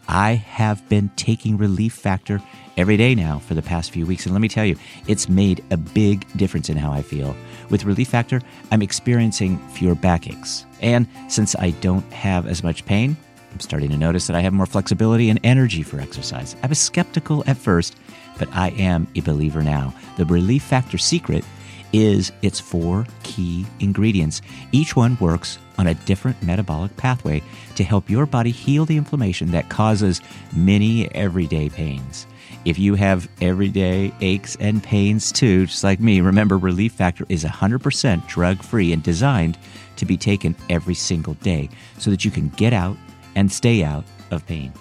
I 0.08 0.32
have 0.34 0.86
been 0.88 1.10
taking 1.16 1.56
Relief 1.56 1.94
Factor 1.94 2.42
every 2.76 2.96
day 2.96 3.14
now 3.14 3.38
for 3.38 3.54
the 3.54 3.62
past 3.62 3.92
few 3.92 4.04
weeks, 4.04 4.26
and 4.26 4.34
let 4.34 4.40
me 4.40 4.48
tell 4.48 4.64
you, 4.64 4.76
it's 5.06 5.28
made 5.28 5.64
a 5.70 5.76
big 5.76 6.26
difference 6.36 6.68
in 6.68 6.76
how 6.76 6.92
I 6.92 7.02
feel. 7.02 7.36
With 7.70 7.84
Relief 7.84 8.08
Factor, 8.08 8.40
I'm 8.70 8.82
experiencing 8.82 9.58
fewer 9.70 9.94
backaches. 9.94 10.66
And 10.80 11.06
since 11.28 11.54
I 11.54 11.70
don't 11.80 12.10
have 12.12 12.46
as 12.46 12.62
much 12.62 12.84
pain, 12.84 13.16
I'm 13.52 13.60
starting 13.60 13.90
to 13.90 13.96
notice 13.96 14.26
that 14.26 14.36
I 14.36 14.40
have 14.40 14.52
more 14.52 14.66
flexibility 14.66 15.30
and 15.30 15.38
energy 15.44 15.82
for 15.82 16.00
exercise. 16.00 16.56
I 16.62 16.66
was 16.66 16.78
skeptical 16.78 17.44
at 17.46 17.56
first, 17.56 17.96
but 18.42 18.56
I 18.56 18.70
am 18.70 19.06
a 19.14 19.20
believer 19.20 19.62
now. 19.62 19.94
The 20.16 20.24
Relief 20.24 20.64
Factor 20.64 20.98
secret 20.98 21.44
is 21.92 22.32
its 22.42 22.58
four 22.58 23.06
key 23.22 23.64
ingredients. 23.78 24.42
Each 24.72 24.96
one 24.96 25.16
works 25.20 25.60
on 25.78 25.86
a 25.86 25.94
different 25.94 26.42
metabolic 26.42 26.96
pathway 26.96 27.40
to 27.76 27.84
help 27.84 28.10
your 28.10 28.26
body 28.26 28.50
heal 28.50 28.84
the 28.84 28.96
inflammation 28.96 29.52
that 29.52 29.68
causes 29.68 30.20
many 30.56 31.08
everyday 31.14 31.68
pains. 31.68 32.26
If 32.64 32.80
you 32.80 32.96
have 32.96 33.28
everyday 33.40 34.12
aches 34.20 34.56
and 34.58 34.82
pains 34.82 35.30
too, 35.30 35.66
just 35.66 35.84
like 35.84 36.00
me, 36.00 36.20
remember 36.20 36.58
Relief 36.58 36.94
Factor 36.94 37.24
is 37.28 37.44
100% 37.44 38.26
drug 38.26 38.60
free 38.60 38.92
and 38.92 39.04
designed 39.04 39.56
to 39.94 40.04
be 40.04 40.16
taken 40.16 40.56
every 40.68 40.94
single 40.94 41.34
day 41.34 41.68
so 41.96 42.10
that 42.10 42.24
you 42.24 42.32
can 42.32 42.48
get 42.48 42.72
out 42.72 42.96
and 43.36 43.52
stay 43.52 43.84
out 43.84 44.04
of 44.32 44.44
pain. 44.48 44.72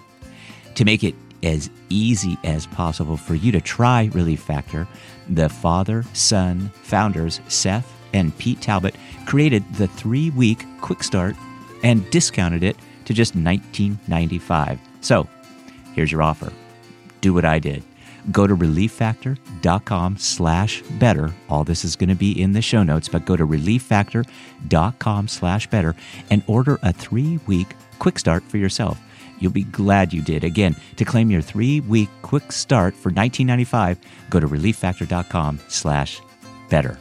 To 0.74 0.84
make 0.84 1.04
it 1.04 1.14
as 1.44 1.70
easy 1.90 2.38
as 2.44 2.68
possible 2.68 3.18
for 3.18 3.36
you 3.36 3.52
to 3.52 3.62
try 3.62 4.10
Relief 4.14 4.42
Factor, 4.42 4.88
the 5.30 5.50
father 5.50 6.04
son 6.14 6.72
founders, 6.84 7.42
Seth 7.48 7.92
and 8.14 8.38
Pete 8.38 8.62
Talbot, 8.62 8.96
created 9.26 9.64
the 9.76 9.88
three 9.88 10.30
week 10.32 10.66
quick 10.82 11.04
start 11.04 11.36
and 11.84 12.10
discounted 12.12 12.64
it 12.64 12.78
to 13.06 13.14
just 13.14 13.36
$19.95. 13.36 14.80
So 15.02 15.28
here's 15.94 16.12
your 16.12 16.22
offer. 16.22 16.52
Do 17.22 17.34
what 17.34 17.46
I 17.46 17.60
did. 17.60 17.84
Go 18.32 18.46
to 18.46 18.56
relieffactor.com 18.56 20.18
slash 20.18 20.82
better. 21.00 21.34
All 21.50 21.64
this 21.64 21.84
is 21.84 21.96
going 21.96 22.10
to 22.10 22.16
be 22.16 22.40
in 22.40 22.52
the 22.52 22.62
show 22.62 22.84
notes, 22.84 23.08
but 23.08 23.26
go 23.26 23.36
to 23.36 23.46
relieffactor.com 23.46 25.28
slash 25.28 25.68
better 25.68 25.96
and 26.30 26.44
order 26.46 26.80
a 26.84 26.94
three 26.94 27.40
week 27.48 27.68
quick 27.98 28.20
start 28.20 28.44
for 28.44 28.58
yourself. 28.58 29.00
You'll 29.42 29.52
be 29.52 29.64
glad 29.64 30.14
you 30.14 30.22
did. 30.22 30.44
Again, 30.44 30.76
to 30.96 31.04
claim 31.04 31.30
your 31.30 31.42
three-week 31.42 32.10
quick 32.22 32.52
start 32.52 32.94
for 32.94 33.12
$19.95, 33.12 33.98
go 34.30 34.40
to 34.40 34.48
relieffactor.com 34.48 35.60
slash 35.68 36.22
better. 36.70 36.98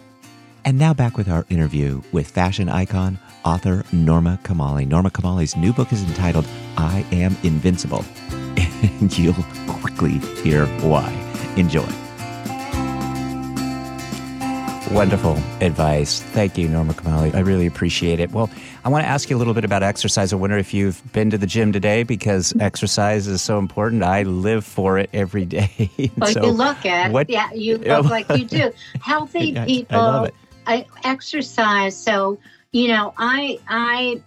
And 0.65 0.79
now 0.79 0.93
back 0.93 1.17
with 1.17 1.29
our 1.29 1.47
interview 1.49 2.03
with 2.13 2.29
fashion 2.29 2.69
icon, 2.69 3.19
author 3.45 3.85
Norma 3.93 4.39
Kamali. 4.43 4.87
Norma 4.87 5.11
Kamali's 5.11 5.57
new 5.57 5.73
book 5.73 5.93
is 5.93 6.03
entitled 6.03 6.47
I 6.77 7.05
Am 7.13 7.37
Invincible. 7.43 8.05
And 8.83 9.17
you'll 9.19 9.35
quickly 9.67 10.19
hear 10.43 10.65
why. 10.81 11.11
Enjoy. 11.57 11.87
Wonderful 14.91 15.37
advice. 15.61 16.21
Thank 16.21 16.59
you, 16.59 16.69
Norma 16.69 16.95
Kamali. 16.95 17.35
I 17.35 17.41
really 17.41 17.67
appreciate 17.67 18.21
it. 18.21 18.33
Well, 18.33 18.51
I 18.85 18.89
want 18.89 19.05
to 19.05 19.09
ask 19.09 19.29
you 19.29 19.37
a 19.37 19.39
little 19.39 19.55
bit 19.55 19.65
about 19.65 19.83
exercise. 19.83 20.33
I 20.33 20.37
wonder 20.37 20.57
if 20.57 20.73
you've 20.73 21.01
been 21.13 21.31
to 21.31 21.39
the 21.39 21.47
gym 21.47 21.73
today 21.73 22.03
because 22.03 22.55
exercise 22.61 23.27
is 23.27 23.43
so 23.43 23.59
important. 23.59 24.03
I 24.03 24.23
live 24.23 24.65
for 24.65 24.99
it 24.99 25.11
every 25.13 25.45
day. 25.45 25.91
well, 26.17 26.33
so 26.33 26.45
you 26.47 26.51
look 26.51 26.87
at 26.87 27.13
what, 27.13 27.29
yeah, 27.29 27.53
you 27.53 27.77
look 27.79 28.07
like 28.07 28.29
you 28.31 28.45
do. 28.45 28.73
Healthy 29.03 29.55
people 29.67 29.99
I 29.99 30.01
love 30.01 30.27
it. 30.27 30.35
I 30.67 30.87
exercise. 31.05 31.97
So 31.97 32.39
you 32.73 32.89
know, 32.89 33.13
I 33.19 33.59
I 33.69 34.23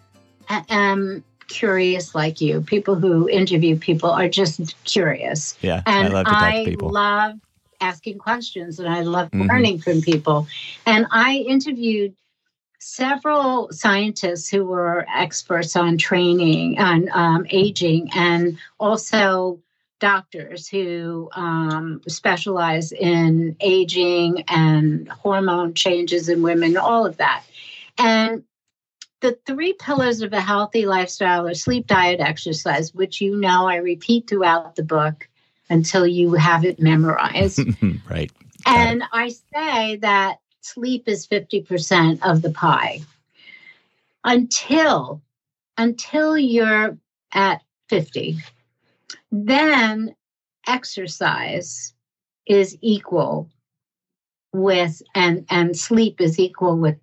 am 0.70 1.24
curious 1.48 2.14
like 2.14 2.42
you. 2.42 2.62
People 2.62 2.96
who 2.96 3.30
interview 3.30 3.78
people 3.78 4.10
are 4.10 4.30
just 4.30 4.82
curious. 4.84 5.58
Yeah, 5.62 5.82
and 5.86 6.10
I 6.10 6.12
love 6.12 6.26
to 6.26 6.32
talk 6.32 6.54
to 6.54 6.64
people. 6.66 6.90
love 6.90 7.40
asking 7.82 8.18
questions 8.18 8.80
and 8.80 8.88
I 8.88 9.02
love 9.02 9.30
mm-hmm. 9.32 9.50
learning 9.50 9.80
from 9.80 10.02
people. 10.02 10.48
And 10.86 11.06
I 11.12 11.44
interviewed 11.48 12.16
several 12.84 13.72
scientists 13.72 14.50
who 14.50 14.66
were 14.66 15.06
experts 15.16 15.76
on 15.76 15.98
training 15.98 16.78
on 16.80 17.10
um, 17.14 17.46
aging 17.50 18.10
and 18.14 18.58
also 18.80 19.60
doctors 20.00 20.68
who 20.68 21.30
um, 21.34 22.02
specialize 22.10 22.92
in 22.92 23.56
aging 23.62 24.44
and 24.50 25.08
hormone 25.08 25.74
changes 25.74 26.28
in 26.28 26.42
women, 26.42 26.76
all 26.76 27.06
of 27.06 27.18
that. 27.18 27.44
And 27.98 28.44
the 29.22 29.40
three 29.46 29.72
pillars 29.74 30.22
of 30.22 30.34
a 30.34 30.42
healthy 30.42 30.86
lifestyle 30.86 31.48
are 31.48 31.54
sleep, 31.54 31.88
diet, 31.88 32.20
exercise, 32.20 32.94
which 32.94 33.22
you 33.22 33.38
know 33.38 33.66
I 33.66 33.78
repeat 33.78 34.28
throughout 34.28 34.76
the 34.76 34.84
book 34.84 35.30
until 35.70 36.06
you 36.06 36.34
have 36.34 36.66
it 36.66 36.82
memorized. 36.82 37.62
right. 38.10 38.32
and. 38.66 39.04
I 39.14 39.30
say 39.30 39.96
that 39.98 40.40
sleep 40.64 41.08
is 41.08 41.28
50% 41.28 42.20
of 42.24 42.42
the 42.42 42.52
pie. 42.52 43.02
Until 44.24 45.22
until 45.78 46.38
you're 46.38 46.98
at 47.34 47.62
50 47.90 48.38
then 49.32 50.16
exercise 50.68 51.94
is 52.46 52.78
equal 52.82 53.50
with 54.54 55.02
and 55.16 55.46
and 55.50 55.78
sleep 55.78 56.22
is 56.22 56.40
equal 56.40 56.78
with 56.78 56.96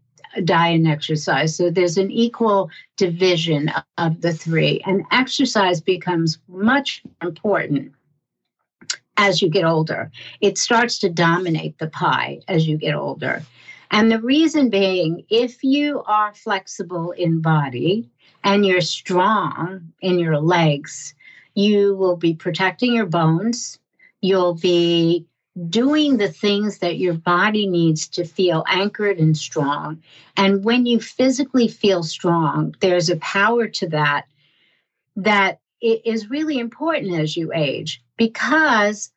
diet 0.44 0.76
and 0.76 0.86
exercise. 0.86 1.56
So 1.56 1.70
there's 1.70 1.98
an 1.98 2.12
equal 2.12 2.70
division 2.96 3.72
of 3.98 4.20
the 4.20 4.32
three 4.32 4.80
and 4.86 5.04
exercise 5.10 5.80
becomes 5.80 6.38
much 6.48 7.02
important 7.20 7.92
as 9.20 9.42
you 9.42 9.50
get 9.50 9.64
older. 9.64 10.10
It 10.40 10.56
starts 10.56 10.98
to 11.00 11.10
dominate 11.10 11.78
the 11.78 11.88
pie 11.88 12.40
as 12.48 12.66
you 12.66 12.78
get 12.78 12.94
older. 12.94 13.42
And 13.90 14.10
the 14.10 14.18
reason 14.18 14.70
being, 14.70 15.26
if 15.28 15.62
you 15.62 16.02
are 16.06 16.32
flexible 16.32 17.10
in 17.10 17.42
body 17.42 18.08
and 18.42 18.64
you're 18.64 18.80
strong 18.80 19.92
in 20.00 20.18
your 20.18 20.38
legs, 20.38 21.14
you 21.54 21.94
will 21.96 22.16
be 22.16 22.34
protecting 22.34 22.94
your 22.94 23.04
bones. 23.04 23.78
You'll 24.22 24.54
be 24.54 25.26
doing 25.68 26.16
the 26.16 26.32
things 26.32 26.78
that 26.78 26.96
your 26.96 27.14
body 27.14 27.66
needs 27.66 28.08
to 28.08 28.24
feel 28.24 28.64
anchored 28.68 29.18
and 29.18 29.36
strong. 29.36 30.02
And 30.38 30.64
when 30.64 30.86
you 30.86 30.98
physically 30.98 31.68
feel 31.68 32.02
strong, 32.04 32.74
there's 32.80 33.10
a 33.10 33.16
power 33.16 33.68
to 33.68 33.88
that 33.88 34.24
that 35.16 35.60
is 35.82 36.30
really 36.30 36.58
important 36.58 37.18
as 37.20 37.36
you 37.36 37.52
age 37.52 38.02
because 38.20 39.10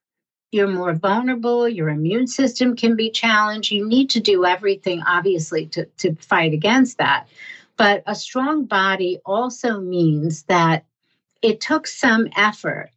you're 0.54 0.66
more 0.66 0.94
vulnerable, 0.94 1.68
your 1.68 1.90
immune 1.90 2.26
system 2.26 2.74
can 2.74 2.96
be 2.96 3.10
challenged. 3.10 3.70
You 3.70 3.86
need 3.86 4.10
to 4.12 4.22
do 4.22 4.46
everything, 4.46 5.02
obviously, 5.06 5.66
to, 5.68 5.84
to 5.98 6.16
fight 6.16 6.54
against 6.54 7.00
that. 7.00 7.28
But 7.76 8.04
a 8.08 8.16
strong 8.16 8.64
body 8.64 9.20
also 9.26 9.82
means 9.82 10.44
that 10.44 10.86
it 11.42 11.60
took 11.60 11.86
some 11.86 12.30
effort 12.38 12.92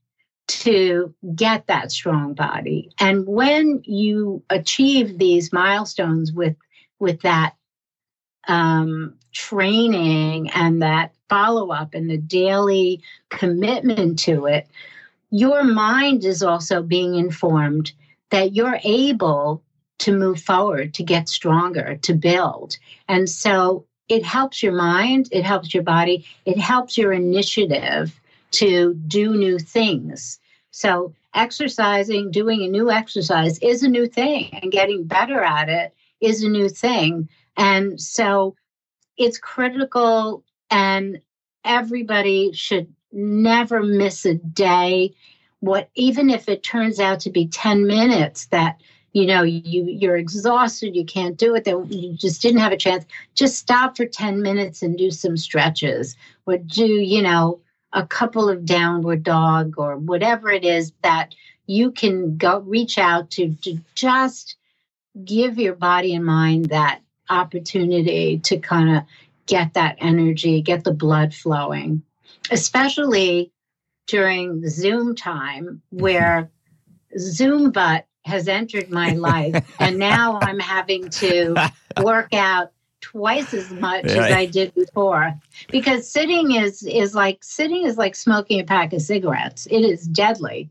to 0.46 1.12
get 1.34 1.66
that 1.66 1.90
strong 1.90 2.34
body. 2.34 2.92
And 3.00 3.26
when 3.26 3.82
you 3.82 4.44
achieve 4.48 5.18
these 5.18 5.52
milestones 5.52 6.32
with 6.32 6.54
with 7.00 7.20
that 7.22 7.56
um, 8.46 9.14
training 9.32 10.50
and 10.50 10.82
that 10.82 11.14
follow 11.28 11.72
up 11.72 11.94
and 11.94 12.08
the 12.08 12.16
daily 12.16 13.02
commitment 13.28 14.20
to 14.20 14.46
it, 14.46 14.68
your 15.30 15.64
mind 15.64 16.24
is 16.24 16.42
also 16.42 16.82
being 16.82 17.14
informed 17.14 17.92
that 18.30 18.54
you're 18.54 18.80
able 18.84 19.62
to 19.98 20.16
move 20.16 20.40
forward, 20.40 20.94
to 20.94 21.02
get 21.02 21.28
stronger, 21.28 21.96
to 22.02 22.14
build. 22.14 22.76
And 23.08 23.28
so 23.28 23.86
it 24.08 24.24
helps 24.24 24.62
your 24.62 24.72
mind, 24.72 25.28
it 25.32 25.44
helps 25.44 25.74
your 25.74 25.82
body, 25.82 26.26
it 26.44 26.58
helps 26.58 26.96
your 26.96 27.12
initiative 27.12 28.18
to 28.52 28.94
do 29.06 29.36
new 29.36 29.58
things. 29.58 30.38
So, 30.70 31.14
exercising, 31.34 32.30
doing 32.30 32.62
a 32.62 32.68
new 32.68 32.90
exercise 32.90 33.58
is 33.58 33.82
a 33.82 33.88
new 33.88 34.06
thing, 34.06 34.50
and 34.62 34.70
getting 34.70 35.04
better 35.04 35.42
at 35.42 35.68
it 35.68 35.94
is 36.20 36.42
a 36.42 36.48
new 36.48 36.68
thing. 36.68 37.28
And 37.56 38.00
so, 38.00 38.54
it's 39.16 39.38
critical, 39.38 40.44
and 40.70 41.20
everybody 41.64 42.52
should 42.52 42.94
never 43.12 43.82
miss 43.82 44.24
a 44.24 44.34
day. 44.34 45.14
What 45.60 45.88
even 45.94 46.30
if 46.30 46.48
it 46.48 46.62
turns 46.62 47.00
out 47.00 47.20
to 47.20 47.30
be 47.30 47.46
10 47.48 47.86
minutes 47.86 48.46
that 48.46 48.80
you 49.12 49.26
know 49.26 49.42
you 49.42 49.84
you're 49.84 50.16
exhausted 50.16 50.94
you 50.94 51.04
can't 51.04 51.38
do 51.38 51.54
it 51.54 51.64
that 51.64 51.86
you 51.90 52.12
just 52.12 52.42
didn't 52.42 52.60
have 52.60 52.72
a 52.72 52.76
chance 52.76 53.06
just 53.34 53.56
stop 53.56 53.96
for 53.96 54.04
10 54.04 54.42
minutes 54.42 54.82
and 54.82 54.98
do 54.98 55.10
some 55.10 55.36
stretches. 55.36 56.16
Or 56.46 56.58
do 56.58 56.86
you 56.86 57.22
know 57.22 57.60
a 57.92 58.06
couple 58.06 58.50
of 58.50 58.66
downward 58.66 59.22
dog 59.22 59.74
or 59.78 59.96
whatever 59.96 60.50
it 60.50 60.64
is 60.64 60.92
that 61.02 61.34
you 61.66 61.90
can 61.90 62.36
go 62.36 62.60
reach 62.60 62.98
out 62.98 63.30
to 63.32 63.54
to 63.62 63.78
just 63.94 64.56
give 65.24 65.58
your 65.58 65.74
body 65.74 66.14
and 66.14 66.24
mind 66.24 66.66
that 66.66 67.00
opportunity 67.30 68.38
to 68.38 68.58
kind 68.58 68.96
of 68.96 69.02
get 69.46 69.74
that 69.74 69.96
energy, 70.00 70.60
get 70.60 70.84
the 70.84 70.92
blood 70.92 71.34
flowing, 71.34 72.02
especially 72.50 73.52
during 74.06 74.68
Zoom 74.68 75.14
time 75.14 75.82
where 75.90 76.50
Zoom 77.18 77.70
butt 77.70 78.06
has 78.24 78.48
entered 78.48 78.90
my 78.90 79.10
life. 79.14 79.64
and 79.80 79.98
now 79.98 80.38
I'm 80.42 80.58
having 80.58 81.08
to 81.10 81.70
work 82.02 82.32
out 82.34 82.72
twice 83.00 83.54
as 83.54 83.70
much 83.70 84.04
right. 84.04 84.16
as 84.16 84.32
I 84.32 84.46
did 84.46 84.74
before 84.74 85.32
because 85.68 86.10
sitting 86.10 86.52
is 86.52 86.82
is 86.82 87.14
like 87.14 87.44
sitting 87.44 87.84
is 87.84 87.96
like 87.96 88.16
smoking 88.16 88.58
a 88.58 88.64
pack 88.64 88.92
of 88.92 89.02
cigarettes. 89.02 89.66
It 89.70 89.80
is 89.80 90.06
deadly. 90.08 90.70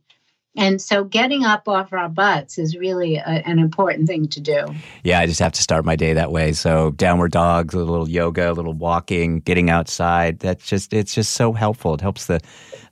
And 0.58 0.82
so 0.82 1.04
getting 1.04 1.44
up 1.44 1.68
off 1.68 1.92
our 1.92 2.08
butts 2.08 2.58
is 2.58 2.78
really 2.78 3.18
a, 3.18 3.22
an 3.26 3.60
important 3.60 4.08
thing 4.08 4.28
to 4.30 4.40
do. 4.40 4.66
Yeah, 5.04 5.20
I 5.20 5.26
just 5.26 5.40
have 5.40 5.52
to 5.54 5.62
start 5.62 5.84
my 5.86 5.96
day 5.96 6.14
that 6.14 6.32
way. 6.32 6.54
So 6.54 6.92
downward 6.92 7.32
dogs, 7.32 7.74
a 7.74 7.80
little 7.80 8.10
yoga, 8.10 8.52
a 8.52 8.54
little 8.54 8.74
walking, 8.74 9.40
getting 9.40 9.70
outside. 9.70 10.40
That's 10.40 10.66
just 10.66 10.94
it's 10.94 11.14
just 11.14 11.34
so 11.34 11.52
helpful. 11.52 11.94
It 11.94 12.02
helps 12.02 12.28
the, 12.28 12.40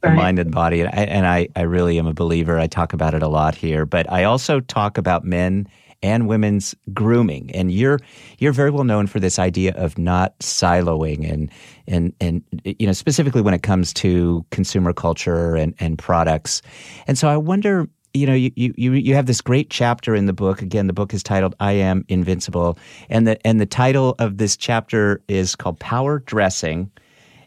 the 0.01 0.09
right. 0.09 0.15
mind 0.15 0.39
and 0.39 0.51
body. 0.51 0.81
And, 0.81 0.89
I, 0.89 1.03
and 1.03 1.25
I, 1.25 1.47
I 1.55 1.61
really 1.61 1.97
am 1.99 2.07
a 2.07 2.13
believer. 2.13 2.59
I 2.59 2.67
talk 2.67 2.93
about 2.93 3.13
it 3.13 3.23
a 3.23 3.29
lot 3.29 3.55
here. 3.55 3.85
But 3.85 4.11
I 4.11 4.25
also 4.25 4.59
talk 4.59 4.97
about 4.97 5.23
men 5.23 5.67
and 6.03 6.27
women's 6.27 6.75
grooming. 6.93 7.49
And 7.55 7.71
you're 7.71 7.99
you're 8.37 8.51
very 8.51 8.69
well 8.69 8.83
known 8.83 9.07
for 9.07 9.19
this 9.19 9.39
idea 9.39 9.73
of 9.73 9.97
not 9.97 10.37
siloing 10.39 11.27
and 11.31 11.49
and 11.87 12.13
and 12.21 12.43
you 12.63 12.85
know 12.85 12.93
specifically 12.93 13.41
when 13.41 13.53
it 13.53 13.63
comes 13.63 13.93
to 13.93 14.45
consumer 14.51 14.93
culture 14.93 15.55
and 15.55 15.73
and 15.79 15.97
products. 15.97 16.61
And 17.07 17.17
so 17.17 17.27
I 17.27 17.37
wonder 17.37 17.87
you 18.15 18.27
know, 18.27 18.33
you, 18.35 18.51
you 18.55 18.93
you 18.93 19.15
have 19.15 19.25
this 19.25 19.41
great 19.41 19.71
chapter 19.71 20.13
in 20.13 20.27
the 20.27 20.33
book. 20.33 20.61
Again, 20.61 20.85
the 20.85 20.93
book 20.93 21.15
is 21.15 21.23
titled 21.23 21.55
"I 21.59 21.71
Am 21.71 22.05
Invincible," 22.09 22.77
and 23.09 23.25
the 23.25 23.47
and 23.47 23.59
the 23.59 23.65
title 23.65 24.15
of 24.19 24.37
this 24.37 24.55
chapter 24.55 25.23
is 25.27 25.55
called 25.55 25.79
"Power 25.79 26.19
Dressing." 26.19 26.91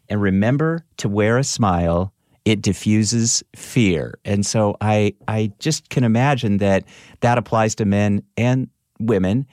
And 0.08 0.20
remember 0.20 0.84
to 0.98 1.08
wear 1.08 1.38
a 1.38 1.44
smile 1.44 2.12
it 2.46 2.62
diffuses 2.62 3.42
fear. 3.54 4.18
And 4.24 4.46
so 4.46 4.76
I 4.80 5.14
I 5.28 5.52
just 5.58 5.90
can 5.90 6.04
imagine 6.04 6.58
that 6.58 6.84
that 7.20 7.36
applies 7.36 7.74
to 7.74 7.84
men 7.84 8.22
and 8.38 8.70
women. 8.98 9.46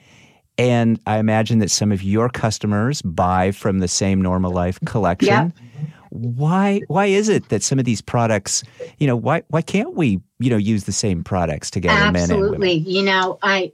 And 0.56 1.00
I 1.04 1.18
imagine 1.18 1.58
that 1.58 1.72
some 1.72 1.90
of 1.90 2.04
your 2.04 2.28
customers 2.28 3.02
buy 3.02 3.50
from 3.50 3.80
the 3.80 3.88
same 3.88 4.22
normal 4.22 4.52
Life 4.52 4.78
collection. 4.86 5.28
Yep. 5.28 5.52
Why 6.10 6.82
why 6.86 7.06
is 7.06 7.28
it 7.28 7.48
that 7.48 7.64
some 7.64 7.80
of 7.80 7.84
these 7.84 8.00
products, 8.00 8.62
you 8.98 9.08
know, 9.08 9.16
why 9.16 9.42
why 9.48 9.60
can't 9.60 9.94
we, 9.94 10.20
you 10.38 10.48
know, 10.48 10.56
use 10.56 10.84
the 10.84 10.92
same 10.92 11.24
products 11.24 11.72
together, 11.72 11.98
Absolutely. 11.98 12.74
You 12.74 13.02
know, 13.02 13.40
I 13.42 13.72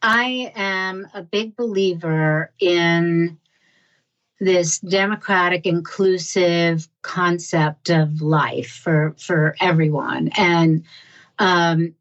I 0.00 0.52
am 0.56 1.06
a 1.12 1.20
big 1.22 1.54
believer 1.54 2.50
in 2.58 3.38
this 4.44 4.78
democratic, 4.78 5.66
inclusive 5.66 6.88
concept 7.02 7.90
of 7.90 8.20
life 8.20 8.70
for 8.70 9.14
for 9.18 9.54
everyone. 9.60 10.30
And 10.36 10.84
um, 11.38 11.94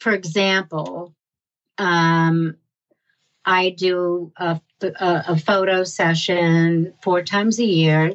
for 0.00 0.12
example, 0.12 1.14
um, 1.78 2.56
I 3.44 3.70
do 3.70 4.32
a, 4.36 4.60
a, 4.82 5.24
a 5.28 5.36
photo 5.38 5.84
session 5.84 6.94
four 7.02 7.22
times 7.22 7.58
a 7.58 7.64
year 7.64 8.14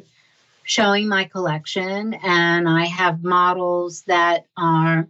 showing 0.64 1.08
my 1.08 1.24
collection, 1.24 2.14
and 2.14 2.68
I 2.68 2.86
have 2.86 3.24
models 3.24 4.02
that 4.02 4.46
are 4.56 5.08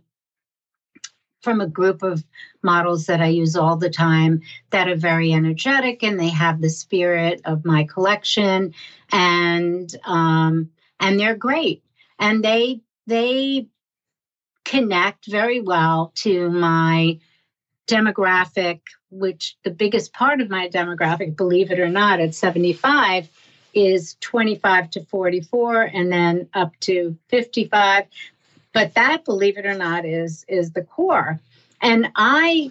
from 1.42 1.60
a 1.60 1.66
group 1.66 2.02
of 2.02 2.24
models 2.62 3.06
that 3.06 3.20
I 3.20 3.28
use 3.28 3.56
all 3.56 3.76
the 3.76 3.90
time 3.90 4.42
that 4.70 4.88
are 4.88 4.96
very 4.96 5.32
energetic 5.32 6.02
and 6.02 6.18
they 6.18 6.28
have 6.28 6.60
the 6.60 6.70
spirit 6.70 7.40
of 7.44 7.64
my 7.64 7.84
collection. 7.84 8.74
And 9.12 9.94
um, 10.04 10.70
and 10.98 11.18
they're 11.18 11.36
great. 11.36 11.82
And 12.18 12.44
they 12.44 12.80
they 13.06 13.66
connect 14.64 15.26
very 15.26 15.60
well 15.60 16.12
to 16.14 16.50
my 16.50 17.18
demographic 17.88 18.80
which 19.10 19.56
the 19.64 19.70
biggest 19.70 20.12
part 20.12 20.40
of 20.40 20.48
my 20.48 20.68
demographic 20.68 21.36
believe 21.36 21.72
it 21.72 21.80
or 21.80 21.88
not 21.88 22.20
at 22.20 22.34
75 22.34 23.28
is 23.74 24.16
25 24.20 24.90
to 24.90 25.04
44 25.06 25.82
and 25.82 26.12
then 26.12 26.48
up 26.54 26.78
to 26.80 27.16
55 27.28 28.04
but 28.72 28.94
that 28.94 29.24
believe 29.24 29.58
it 29.58 29.66
or 29.66 29.74
not 29.74 30.04
is 30.04 30.44
is 30.46 30.70
the 30.70 30.82
core 30.82 31.40
and 31.80 32.10
i 32.16 32.70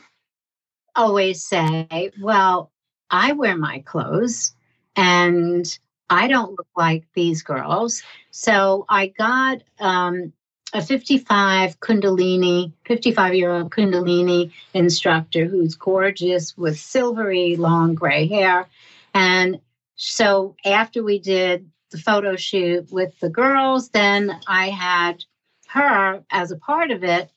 always 0.95 1.43
say 1.43 2.12
well 2.22 2.72
i 3.10 3.32
wear 3.34 3.58
my 3.58 3.80
clothes 3.80 4.54
and 4.95 5.80
i 6.10 6.28
don't 6.28 6.52
look 6.52 6.67
like 6.76 7.06
these 7.13 7.43
girls 7.43 8.04
so 8.32 8.86
i 8.89 9.08
got 9.08 9.62
um, 9.80 10.34
a 10.74 10.82
55 10.82 11.80
kundalini 11.80 12.72
55 12.86 13.36
year 13.36 13.52
old 13.52 13.72
kundalini 13.72 14.52
instructor 14.74 15.45
who's 15.45 15.76
gorgeous 15.76 16.58
with 16.58 16.78
silvery 16.78 17.56
long 17.56 17.95
gray 17.95 18.28
hair 18.28 18.67
and 19.13 19.60
so 19.95 20.56
after 20.65 21.04
we 21.04 21.19
did 21.19 21.69
the 21.91 21.98
photo 21.98 22.36
shoot 22.36 22.91
with 22.91 23.19
the 23.19 23.30
girls 23.30 23.89
then 23.89 24.39
i 24.48 24.69
had 24.69 25.24
her 25.69 26.24
as 26.32 26.52
a 26.52 26.58
part 26.58 26.91
of 26.91 27.04
it. 27.04 27.30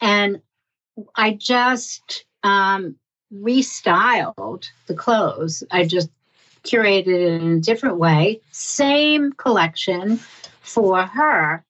And 0.00 0.40
I 1.16 1.32
just 1.32 2.24
um, 2.42 2.96
restyled 3.32 4.66
the 4.86 4.94
clothes. 4.94 5.64
I 5.70 5.84
just 5.84 6.10
curated 6.62 7.08
it 7.08 7.42
in 7.42 7.52
a 7.52 7.60
different 7.60 7.98
way. 7.98 8.40
Same 8.52 9.32
collection 9.32 10.18
for 10.60 11.04
her. 11.04 11.64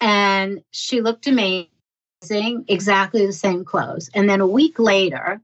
And 0.00 0.62
she 0.70 1.00
looked 1.00 1.26
amazing, 1.26 2.64
exactly 2.68 3.26
the 3.26 3.32
same 3.32 3.64
clothes. 3.64 4.10
And 4.14 4.28
then 4.28 4.40
a 4.40 4.46
week 4.46 4.78
later, 4.78 5.40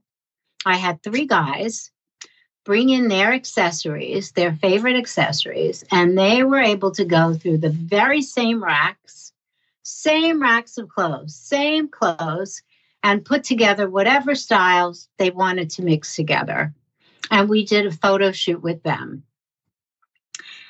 I 0.65 0.77
had 0.77 1.01
three 1.01 1.25
guys 1.25 1.91
bring 2.63 2.89
in 2.89 3.07
their 3.07 3.33
accessories, 3.33 4.31
their 4.31 4.53
favorite 4.53 4.95
accessories, 4.95 5.83
and 5.91 6.17
they 6.17 6.43
were 6.43 6.61
able 6.61 6.91
to 6.91 7.05
go 7.05 7.33
through 7.33 7.57
the 7.57 7.69
very 7.69 8.21
same 8.21 8.63
racks 8.63 9.21
same 9.83 10.41
racks 10.41 10.77
of 10.77 10.89
clothes, 10.89 11.35
same 11.35 11.87
clothes, 11.87 12.61
and 13.03 13.25
put 13.25 13.43
together 13.43 13.89
whatever 13.89 14.35
styles 14.35 15.07
they 15.17 15.31
wanted 15.31 15.69
to 15.71 15.83
mix 15.83 16.15
together. 16.15 16.73
And 17.29 17.49
we 17.49 17.65
did 17.65 17.85
a 17.85 17.91
photo 17.91 18.31
shoot 18.31 18.61
with 18.61 18.83
them. 18.83 19.23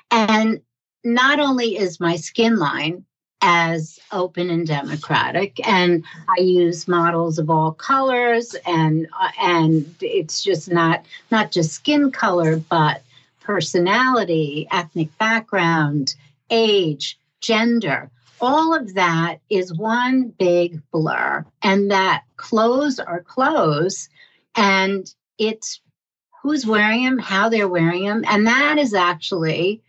And 0.10 0.62
not 1.04 1.40
only 1.40 1.78
is 1.78 2.00
my 2.00 2.16
skin 2.16 2.58
line 2.58 3.06
as 3.42 4.00
open 4.12 4.52
and 4.52 4.68
democratic 4.68 5.68
and 5.68 6.04
i 6.30 6.40
use 6.40 6.88
models 6.88 7.40
of 7.40 7.50
all 7.50 7.72
colors 7.72 8.56
and 8.68 9.08
uh, 9.20 9.32
and 9.42 9.96
it's 10.00 10.44
just 10.44 10.72
not 10.72 11.04
not 11.32 11.52
just 11.52 11.72
skin 11.74 12.12
color 12.12 12.58
but 12.58 13.02
personality 13.40 14.68
ethnic 14.72 15.16
background 15.18 16.14
age 16.52 17.18
gender 17.40 18.12
all 18.42 18.76
of 18.76 18.96
that 18.96 19.38
is 19.50 19.74
one 19.74 20.30
big 20.40 20.82
blur 20.92 21.46
and 21.62 21.92
that 21.92 22.24
clothes 22.38 23.00
are 23.00 23.22
clothes 23.22 24.10
and 24.56 25.14
it's 25.38 25.80
who's 26.42 26.66
wearing 26.66 27.06
them 27.06 27.20
how 27.20 27.48
they're 27.48 27.68
wearing 27.68 28.06
them 28.06 28.26
and 28.28 28.48
that 28.48 28.78
is 28.80 28.94
actually 28.94 29.82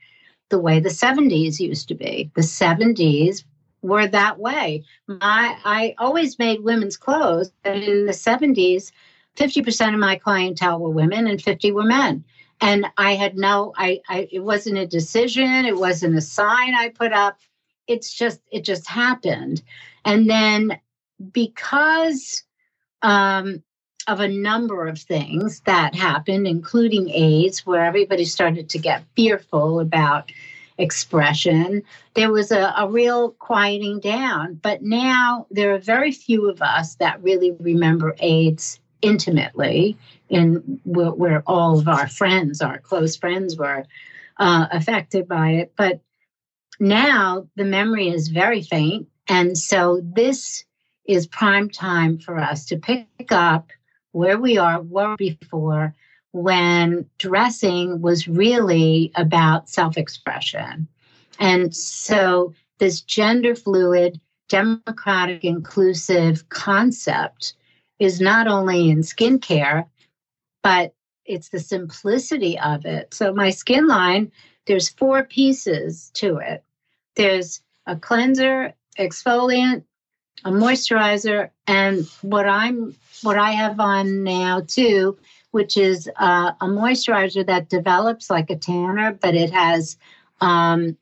the 0.51 0.59
way 0.59 0.79
the 0.79 0.91
70s 0.91 1.59
used 1.59 1.89
to 1.89 1.95
be. 1.95 2.31
The 2.35 2.43
70s 2.43 3.43
were 3.81 4.07
that 4.07 4.39
way. 4.39 4.85
My 5.09 5.57
i 5.65 5.95
always 5.99 6.39
made 6.39 6.63
women's 6.63 6.97
clothes 6.97 7.51
and 7.65 7.83
in 7.83 8.07
the 8.07 8.13
70s 8.13 8.93
50% 9.37 9.95
of 9.95 9.99
my 9.99 10.17
clientele 10.17 10.79
were 10.79 10.91
women 10.91 11.27
and 11.27 11.43
50 11.43 11.73
were 11.73 11.85
men. 11.85 12.23
And 12.61 12.87
i 12.99 13.15
had 13.15 13.37
no 13.37 13.73
I, 13.77 14.01
I 14.09 14.29
it 14.31 14.41
wasn't 14.41 14.79
a 14.79 14.87
decision 14.87 15.65
it 15.65 15.77
wasn't 15.77 16.17
a 16.17 16.21
sign 16.21 16.75
i 16.75 16.91
put 16.91 17.13
up 17.13 17.41
it's 17.93 18.13
just 18.13 18.41
it 18.51 18.65
just 18.65 18.89
happened. 18.89 19.63
And 20.05 20.29
then 20.29 20.79
because 21.33 22.43
um, 23.03 23.63
of 24.09 24.21
a 24.21 24.29
number 24.29 24.87
of 24.87 24.99
things 24.99 25.61
that 25.61 25.95
happened 25.95 26.47
including 26.47 27.09
aids 27.11 27.65
where 27.65 27.85
everybody 27.85 28.25
started 28.25 28.69
to 28.71 28.79
get 28.79 29.05
fearful 29.15 29.79
about 29.79 30.33
expression 30.79 31.83
there 32.15 32.31
was 32.31 32.51
a, 32.53 32.75
a 32.77 32.89
real 32.89 33.31
quieting 33.33 34.01
down. 34.01 34.55
But 34.55 34.83
now 34.83 35.47
there 35.51 35.75
are 35.75 35.79
very 35.79 36.13
few 36.13 36.51
of 36.51 36.61
us 36.61 36.97
that 36.97 37.23
really 37.23 37.53
remember 37.53 38.15
aids 38.21 38.81
intimately 39.01 39.97
in 40.29 40.81
where, 40.85 41.11
where 41.11 41.43
all 41.47 41.79
of 41.79 41.89
our 41.89 42.09
friends 42.09 42.61
our 42.61 42.79
close 42.79 43.17
friends 43.17 43.57
were 43.57 43.85
uh, 44.39 44.67
affected 44.71 45.27
by 45.27 45.51
it. 45.51 45.73
But 45.77 46.01
now 46.83 47.47
the 47.55 47.65
memory 47.65 48.09
is 48.09 48.29
very 48.29 48.61
faint. 48.61 49.09
And 49.29 49.57
so 49.57 50.01
this 50.03 50.65
is 51.05 51.29
prime 51.29 51.71
time 51.71 52.19
for 52.19 52.37
us 52.39 52.67
to 52.67 52.77
pick 52.77 53.31
up 53.31 53.71
where 54.11 54.39
we 54.39 54.59
are, 54.59 54.83
were 54.83 55.17
before, 55.17 55.95
when 56.33 57.09
dressing 57.19 58.01
was 58.03 58.27
really 58.27 59.13
about 59.15 59.69
self 59.69 59.97
expression. 59.97 60.89
And 61.39 61.75
so, 61.75 62.53
this 62.79 63.01
gender 63.01 63.55
fluid, 63.55 64.21
democratic, 64.49 65.45
inclusive 65.45 66.49
concept 66.49 67.55
is 68.01 68.21
not 68.21 68.49
only 68.49 68.91
in 68.91 68.99
skincare, 68.99 69.87
but 70.63 70.95
it's 71.25 71.51
the 71.51 71.61
simplicity 71.61 72.59
of 72.59 72.85
it. 72.85 73.15
So, 73.15 73.33
my 73.33 73.51
skin 73.51 73.87
line, 73.87 74.33
there's 74.67 74.89
four 74.89 75.23
pieces 75.25 76.11
to 76.15 76.39
it 76.39 76.65
there's 77.15 77.61
a 77.87 77.97
cleanser, 77.97 78.75
exfoliant, 78.99 79.85
a 80.45 80.51
moisturizer, 80.51 81.51
and 81.67 82.07
what 82.23 82.49
I'm 82.49 82.97
what 83.23 83.39
I 83.39 83.53
have 83.53 83.79
on 83.79 84.25
now 84.25 84.63
too 84.67 85.17
which 85.53 85.77
is 85.77 86.11
uh, 86.17 86.53
a 86.61 86.67
moisturizer 86.67 87.47
that 87.47 87.69
develops 87.69 88.29
like 88.29 88.51
a 88.51 88.57
tanner, 88.57 89.13
but 89.13 89.35
it 89.35 89.53
has 89.53 89.97
um, 90.41 90.97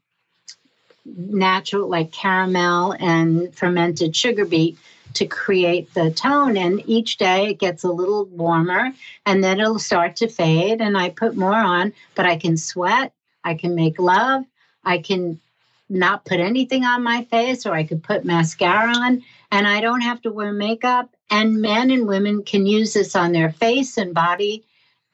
natural, 1.06 1.88
like 1.88 2.12
caramel 2.12 2.94
and 2.98 3.54
fermented 3.54 4.14
sugar 4.14 4.44
beet 4.44 4.76
to 5.14 5.24
create 5.24 5.92
the 5.94 6.10
tone. 6.10 6.56
And 6.56 6.82
each 6.86 7.16
day 7.16 7.50
it 7.50 7.58
gets 7.58 7.84
a 7.84 7.90
little 7.90 8.26
warmer 8.26 8.92
and 9.24 9.42
then 9.42 9.60
it'll 9.60 9.78
start 9.78 10.16
to 10.16 10.28
fade. 10.28 10.80
And 10.80 10.98
I 10.98 11.10
put 11.10 11.36
more 11.36 11.54
on, 11.54 11.92
but 12.16 12.26
I 12.26 12.36
can 12.36 12.56
sweat, 12.56 13.12
I 13.44 13.54
can 13.54 13.76
make 13.76 13.98
love, 14.00 14.44
I 14.84 14.98
can 14.98 15.40
not 15.90 16.24
put 16.24 16.40
anything 16.40 16.84
on 16.84 17.02
my 17.02 17.24
face, 17.24 17.66
or 17.66 17.74
I 17.74 17.84
could 17.84 18.02
put 18.02 18.24
mascara 18.24 18.92
on, 18.96 19.22
and 19.50 19.66
I 19.66 19.80
don't 19.80 20.02
have 20.02 20.22
to 20.22 20.32
wear 20.32 20.52
makeup. 20.52 21.14
And 21.30 21.60
men 21.60 21.90
and 21.90 22.06
women 22.06 22.42
can 22.44 22.66
use 22.66 22.94
this 22.94 23.14
on 23.14 23.32
their 23.32 23.52
face 23.52 23.96
and 23.96 24.14
body 24.14 24.64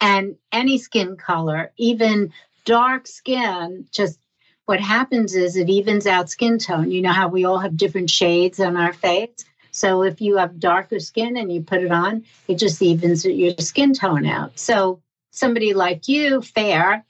and 0.00 0.36
any 0.52 0.78
skin 0.78 1.16
color, 1.16 1.72
even 1.76 2.32
dark 2.64 3.06
skin. 3.06 3.86
Just 3.90 4.18
what 4.66 4.80
happens 4.80 5.34
is 5.34 5.56
it 5.56 5.68
evens 5.68 6.06
out 6.06 6.28
skin 6.28 6.58
tone. 6.58 6.90
You 6.90 7.02
know 7.02 7.12
how 7.12 7.28
we 7.28 7.44
all 7.44 7.58
have 7.58 7.76
different 7.76 8.10
shades 8.10 8.60
on 8.60 8.76
our 8.76 8.92
face? 8.92 9.44
So 9.70 10.02
if 10.02 10.20
you 10.20 10.38
have 10.38 10.58
darker 10.58 11.00
skin 11.00 11.36
and 11.36 11.52
you 11.52 11.62
put 11.62 11.82
it 11.82 11.92
on, 11.92 12.24
it 12.48 12.56
just 12.56 12.80
evens 12.80 13.24
your 13.24 13.54
skin 13.58 13.92
tone 13.92 14.26
out. 14.26 14.58
So 14.58 15.02
somebody 15.30 15.74
like 15.74 16.08
you, 16.08 16.40
fair, 16.40 17.04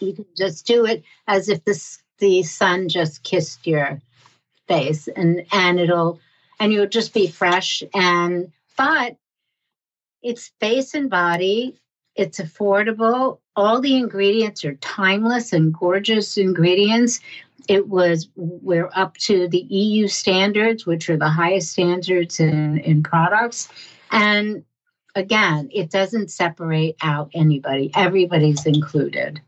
you 0.00 0.12
can 0.12 0.26
just 0.36 0.66
do 0.66 0.84
it 0.84 1.04
as 1.28 1.48
if 1.48 1.64
the, 1.64 1.80
the 2.18 2.42
sun 2.42 2.88
just 2.88 3.22
kissed 3.22 3.66
your 3.66 4.00
face 4.68 5.08
and, 5.08 5.46
and 5.52 5.78
it'll 5.78 6.20
and 6.58 6.72
you'll 6.72 6.86
just 6.86 7.14
be 7.14 7.26
fresh 7.26 7.82
and 7.94 8.50
but 8.76 9.16
it's 10.22 10.50
face 10.60 10.94
and 10.94 11.08
body 11.10 11.78
it's 12.16 12.40
affordable 12.40 13.38
all 13.56 13.80
the 13.80 13.96
ingredients 13.96 14.64
are 14.64 14.74
timeless 14.76 15.52
and 15.52 15.72
gorgeous 15.72 16.36
ingredients. 16.36 17.20
It 17.68 17.88
was 17.88 18.28
we're 18.36 18.90
up 18.94 19.16
to 19.18 19.48
the 19.48 19.58
eu 19.58 20.06
standards 20.06 20.86
which 20.86 21.10
are 21.10 21.16
the 21.16 21.28
highest 21.28 21.72
standards 21.72 22.38
in, 22.38 22.78
in 22.78 23.02
products 23.02 23.68
and 24.12 24.64
again 25.16 25.68
it 25.72 25.90
doesn't 25.90 26.30
separate 26.30 26.96
out 27.02 27.30
anybody 27.34 27.90
everybody's 27.96 28.66
included 28.66 29.40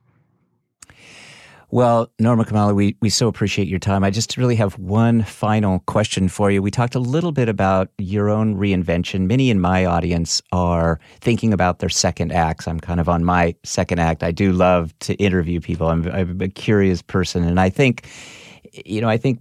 well, 1.70 2.10
Norma 2.18 2.44
Kamali, 2.44 2.74
we, 2.74 2.96
we 3.02 3.10
so 3.10 3.28
appreciate 3.28 3.68
your 3.68 3.78
time. 3.78 4.02
I 4.02 4.10
just 4.10 4.38
really 4.38 4.56
have 4.56 4.78
one 4.78 5.22
final 5.22 5.80
question 5.80 6.28
for 6.28 6.50
you. 6.50 6.62
We 6.62 6.70
talked 6.70 6.94
a 6.94 6.98
little 6.98 7.30
bit 7.30 7.48
about 7.48 7.90
your 7.98 8.30
own 8.30 8.56
reinvention. 8.56 9.26
Many 9.26 9.50
in 9.50 9.60
my 9.60 9.84
audience 9.84 10.40
are 10.50 10.98
thinking 11.20 11.52
about 11.52 11.80
their 11.80 11.90
second 11.90 12.32
acts. 12.32 12.66
I'm 12.66 12.80
kind 12.80 13.00
of 13.00 13.08
on 13.08 13.22
my 13.22 13.54
second 13.64 13.98
act. 13.98 14.22
I 14.22 14.30
do 14.30 14.52
love 14.52 14.98
to 15.00 15.14
interview 15.16 15.60
people. 15.60 15.88
I'm, 15.88 16.08
I'm 16.08 16.40
a 16.40 16.48
curious 16.48 17.02
person. 17.02 17.44
And 17.44 17.60
I 17.60 17.68
think, 17.68 18.08
you 18.86 19.02
know, 19.02 19.08
I 19.10 19.18
think 19.18 19.38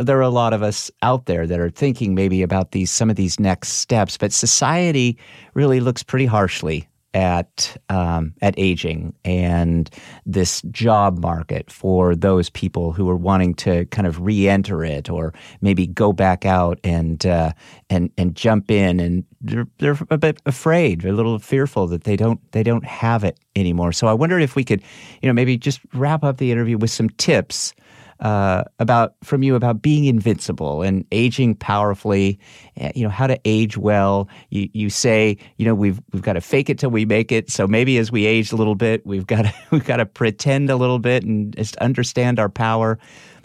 there 0.00 0.18
are 0.18 0.22
a 0.22 0.30
lot 0.30 0.52
of 0.52 0.64
us 0.64 0.90
out 1.02 1.26
there 1.26 1.46
that 1.46 1.60
are 1.60 1.70
thinking 1.70 2.12
maybe 2.12 2.42
about 2.42 2.72
these 2.72 2.90
some 2.90 3.08
of 3.08 3.14
these 3.14 3.38
next 3.38 3.74
steps, 3.74 4.16
but 4.16 4.32
society 4.32 5.16
really 5.54 5.78
looks 5.78 6.02
pretty 6.02 6.26
harshly 6.26 6.88
at 7.18 7.76
um, 7.88 8.32
at 8.42 8.54
aging 8.56 9.12
and 9.24 9.90
this 10.24 10.62
job 10.70 11.18
market 11.18 11.68
for 11.68 12.14
those 12.14 12.48
people 12.48 12.92
who 12.92 13.10
are 13.10 13.16
wanting 13.16 13.54
to 13.54 13.86
kind 13.86 14.06
of 14.06 14.20
re-enter 14.20 14.84
it 14.84 15.10
or 15.10 15.34
maybe 15.60 15.84
go 15.84 16.12
back 16.12 16.46
out 16.46 16.78
and 16.84 17.26
uh, 17.26 17.52
and 17.90 18.12
and 18.16 18.36
jump 18.36 18.70
in 18.70 19.00
and 19.00 19.24
they're, 19.40 19.66
they're 19.78 19.98
a 20.10 20.18
bit 20.18 20.40
afraid 20.46 21.04
a 21.04 21.12
little 21.12 21.40
fearful 21.40 21.88
that 21.88 22.04
they 22.04 22.14
don't 22.14 22.40
they 22.52 22.62
don't 22.62 22.84
have 22.84 23.24
it 23.24 23.36
anymore. 23.56 23.90
So 23.90 24.06
I 24.06 24.12
wonder 24.12 24.38
if 24.38 24.54
we 24.54 24.62
could 24.62 24.80
you 25.20 25.28
know 25.28 25.32
maybe 25.32 25.58
just 25.58 25.80
wrap 25.94 26.22
up 26.22 26.36
the 26.36 26.52
interview 26.52 26.78
with 26.78 26.92
some 26.92 27.10
tips 27.10 27.74
uh, 28.20 28.64
about 28.78 29.14
from 29.22 29.42
you 29.42 29.54
about 29.54 29.82
being 29.82 30.04
invincible 30.04 30.82
and 30.82 31.04
aging 31.12 31.54
powerfully. 31.54 32.38
Eh, 32.76 32.92
you 32.94 33.04
know 33.04 33.10
how 33.10 33.26
to 33.26 33.38
age 33.44 33.76
well. 33.76 34.28
You 34.50 34.68
you 34.72 34.90
say 34.90 35.36
you 35.56 35.64
know 35.64 35.74
we've 35.74 36.00
we've 36.12 36.22
got 36.22 36.34
to 36.34 36.40
fake 36.40 36.70
it 36.70 36.78
till 36.78 36.90
we 36.90 37.04
make 37.04 37.32
it. 37.32 37.50
So 37.50 37.66
maybe 37.66 37.98
as 37.98 38.10
we 38.10 38.26
age 38.26 38.52
a 38.52 38.56
little 38.56 38.74
bit, 38.74 39.06
we've 39.06 39.26
got 39.26 39.42
to, 39.42 39.54
we've 39.70 39.84
got 39.84 39.96
to 39.96 40.06
pretend 40.06 40.70
a 40.70 40.76
little 40.76 40.98
bit 40.98 41.24
and 41.24 41.56
just 41.56 41.76
understand 41.76 42.38
our 42.38 42.48
power. 42.48 42.98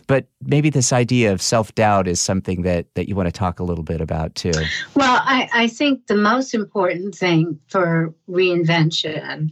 But 0.07 0.27
maybe 0.41 0.69
this 0.69 0.91
idea 0.91 1.31
of 1.31 1.41
self 1.41 1.73
doubt 1.75 2.07
is 2.07 2.19
something 2.19 2.63
that 2.63 2.87
that 2.95 3.07
you 3.07 3.15
want 3.15 3.27
to 3.27 3.31
talk 3.31 3.59
a 3.59 3.63
little 3.63 3.83
bit 3.83 4.01
about 4.01 4.35
too. 4.35 4.51
Well, 4.95 5.21
I, 5.23 5.49
I 5.53 5.67
think 5.67 6.07
the 6.07 6.15
most 6.15 6.53
important 6.53 7.15
thing 7.15 7.59
for 7.67 8.13
reinvention 8.29 9.51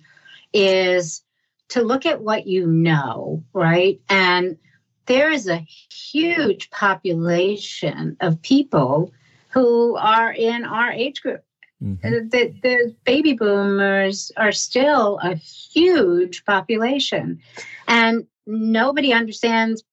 is 0.54 1.24
to 1.70 1.82
look 1.82 2.06
at 2.06 2.22
what 2.22 2.48
you 2.48 2.68
know, 2.68 3.44
right? 3.54 4.02
And 4.10 4.58
there 5.06 5.32
is 5.32 5.48
a 5.48 5.66
huge 5.90 6.70
population 6.70 8.18
of 8.20 8.42
people 8.42 9.12
who 9.50 9.96
are 9.98 10.32
in 10.32 10.64
our 10.64 10.92
age 10.92 11.22
group. 11.22 11.44
Mm-hmm. 11.84 12.30
The, 12.30 12.54
the 12.62 12.96
baby 13.06 13.34
boomers 13.34 14.32
are 14.38 14.52
still 14.52 15.20
a 15.24 15.36
huge 15.36 16.46
population, 16.46 17.40
and 17.88 18.28
nobody 18.46 19.14
understands 19.14 19.84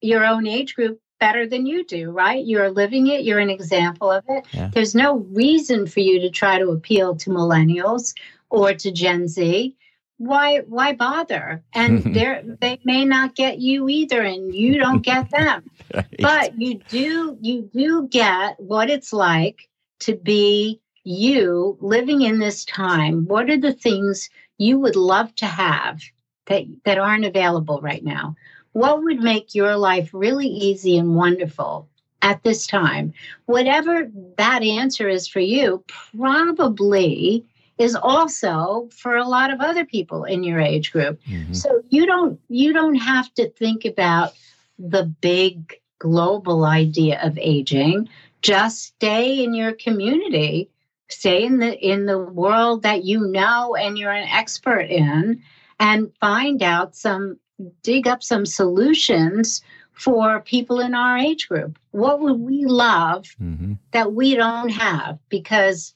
your 0.00 0.24
own 0.24 0.46
age 0.46 0.74
group 0.74 1.00
better 1.18 1.46
than 1.46 1.66
you 1.66 1.84
do, 1.84 2.10
right? 2.10 2.44
You're 2.44 2.70
living 2.70 3.08
it, 3.08 3.24
you're 3.24 3.38
an 3.38 3.50
example 3.50 4.10
of 4.10 4.24
it. 4.28 4.46
Yeah. 4.52 4.70
There's 4.72 4.94
no 4.94 5.16
reason 5.32 5.86
for 5.86 6.00
you 6.00 6.20
to 6.20 6.30
try 6.30 6.58
to 6.58 6.68
appeal 6.68 7.16
to 7.16 7.30
millennials 7.30 8.14
or 8.50 8.74
to 8.74 8.92
Gen 8.92 9.28
Z 9.28 9.74
why 10.18 10.58
why 10.66 10.92
bother? 10.92 11.62
And 11.72 12.02
they 12.14 12.42
they 12.60 12.80
may 12.84 13.04
not 13.04 13.34
get 13.34 13.58
you 13.58 13.88
either 13.88 14.22
and 14.22 14.54
you 14.54 14.78
don't 14.78 15.02
get 15.02 15.30
them. 15.36 15.70
Right. 15.94 16.16
but 16.18 16.60
you 16.60 16.80
do 16.88 17.38
you 17.40 17.70
do 17.72 18.08
get 18.08 18.60
what 18.60 18.90
it's 18.90 19.12
like 19.12 19.68
to 20.00 20.14
be 20.14 20.80
you 21.04 21.78
living 21.80 22.22
in 22.22 22.38
this 22.38 22.64
time. 22.64 23.26
What 23.26 23.48
are 23.48 23.58
the 23.58 23.72
things 23.72 24.28
you 24.58 24.78
would 24.78 24.96
love 24.96 25.34
to 25.36 25.46
have 25.46 26.02
that 26.46 26.64
that 26.84 26.98
aren't 26.98 27.24
available 27.24 27.80
right 27.80 28.04
now? 28.04 28.36
What 28.72 29.02
would 29.02 29.20
make 29.20 29.54
your 29.54 29.76
life 29.76 30.10
really 30.12 30.46
easy 30.46 30.98
and 30.98 31.14
wonderful 31.14 31.88
at 32.20 32.42
this 32.42 32.66
time? 32.66 33.14
Whatever 33.46 34.10
that 34.36 34.62
answer 34.62 35.08
is 35.08 35.26
for 35.26 35.40
you 35.40 35.82
probably 35.86 37.44
is 37.78 37.94
also 37.94 38.88
for 38.92 39.16
a 39.16 39.24
lot 39.24 39.50
of 39.50 39.60
other 39.60 39.84
people 39.84 40.24
in 40.24 40.42
your 40.42 40.60
age 40.60 40.92
group. 40.92 41.20
Mm-hmm. 41.24 41.54
So 41.54 41.82
you 41.88 42.06
don't 42.06 42.40
you 42.48 42.72
don't 42.72 42.96
have 42.96 43.32
to 43.34 43.48
think 43.50 43.84
about 43.84 44.34
the 44.78 45.04
big 45.04 45.80
global 45.98 46.64
idea 46.64 47.20
of 47.22 47.38
aging. 47.38 48.08
Just 48.42 48.84
stay 48.84 49.42
in 49.42 49.54
your 49.54 49.72
community, 49.72 50.70
stay 51.08 51.44
in 51.44 51.58
the 51.58 51.78
in 51.78 52.06
the 52.06 52.18
world 52.18 52.82
that 52.82 53.04
you 53.04 53.20
know 53.20 53.74
and 53.74 53.96
you're 53.96 54.12
an 54.12 54.28
expert 54.28 54.90
in 54.90 55.42
and 55.80 56.12
find 56.20 56.62
out 56.62 56.96
some 56.96 57.38
dig 57.82 58.06
up 58.06 58.22
some 58.22 58.46
solutions 58.46 59.62
for 59.92 60.40
people 60.40 60.78
in 60.78 60.94
our 60.94 61.18
age 61.18 61.48
group. 61.48 61.78
What 61.90 62.20
would 62.20 62.38
we 62.38 62.64
love 62.64 63.24
mm-hmm. 63.42 63.74
that 63.90 64.12
we 64.12 64.36
don't 64.36 64.68
have 64.68 65.18
because 65.28 65.94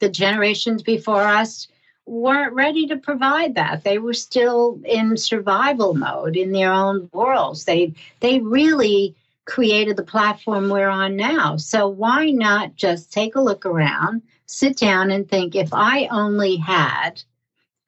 the 0.00 0.08
generations 0.08 0.82
before 0.82 1.22
us 1.22 1.68
weren't 2.06 2.52
ready 2.52 2.86
to 2.86 2.96
provide 2.96 3.56
that. 3.56 3.82
They 3.82 3.98
were 3.98 4.14
still 4.14 4.80
in 4.84 5.16
survival 5.16 5.94
mode 5.94 6.36
in 6.36 6.52
their 6.52 6.72
own 6.72 7.08
worlds. 7.12 7.64
They 7.64 7.94
they 8.20 8.40
really 8.40 9.16
created 9.44 9.96
the 9.96 10.02
platform 10.02 10.68
we're 10.68 10.88
on 10.88 11.16
now. 11.16 11.56
So 11.56 11.88
why 11.88 12.30
not 12.30 12.76
just 12.76 13.12
take 13.12 13.36
a 13.36 13.40
look 13.40 13.64
around, 13.64 14.22
sit 14.46 14.76
down 14.76 15.10
and 15.10 15.28
think 15.28 15.54
if 15.54 15.72
I 15.72 16.06
only 16.06 16.56
had 16.56 17.22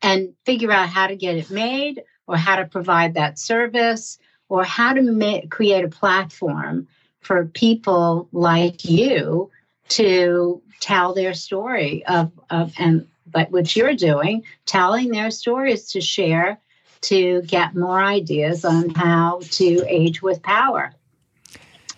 and 0.02 0.34
figure 0.44 0.70
out 0.70 0.88
how 0.88 1.08
to 1.08 1.16
get 1.16 1.36
it 1.36 1.50
made 1.50 2.02
or 2.26 2.36
how 2.36 2.56
to 2.56 2.64
provide 2.64 3.14
that 3.14 3.38
service 3.38 4.18
or 4.48 4.64
how 4.64 4.92
to 4.92 5.02
ma- 5.02 5.40
create 5.50 5.84
a 5.84 5.88
platform 5.88 6.86
for 7.20 7.44
people 7.46 8.28
like 8.32 8.84
you 8.84 9.50
to 9.88 10.62
tell 10.80 11.14
their 11.14 11.34
story 11.34 12.04
of, 12.06 12.30
of 12.50 12.72
and 12.78 13.06
but 13.26 13.50
which 13.50 13.76
you're 13.76 13.94
doing, 13.94 14.44
telling 14.64 15.10
their 15.10 15.30
stories 15.30 15.92
to 15.92 16.00
share 16.00 16.58
to 17.00 17.42
get 17.42 17.76
more 17.76 18.02
ideas 18.02 18.64
on 18.64 18.90
how 18.90 19.40
to 19.50 19.84
age 19.86 20.22
with 20.22 20.42
power. 20.42 20.92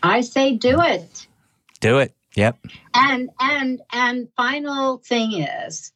I 0.02 0.20
say 0.22 0.56
do 0.56 0.80
it. 0.80 1.26
Do 1.80 1.98
it. 1.98 2.14
Yep. 2.36 2.58
And 2.94 3.30
and 3.38 3.80
and 3.92 4.28
final 4.36 4.98
thing 4.98 5.42
is 5.42 5.92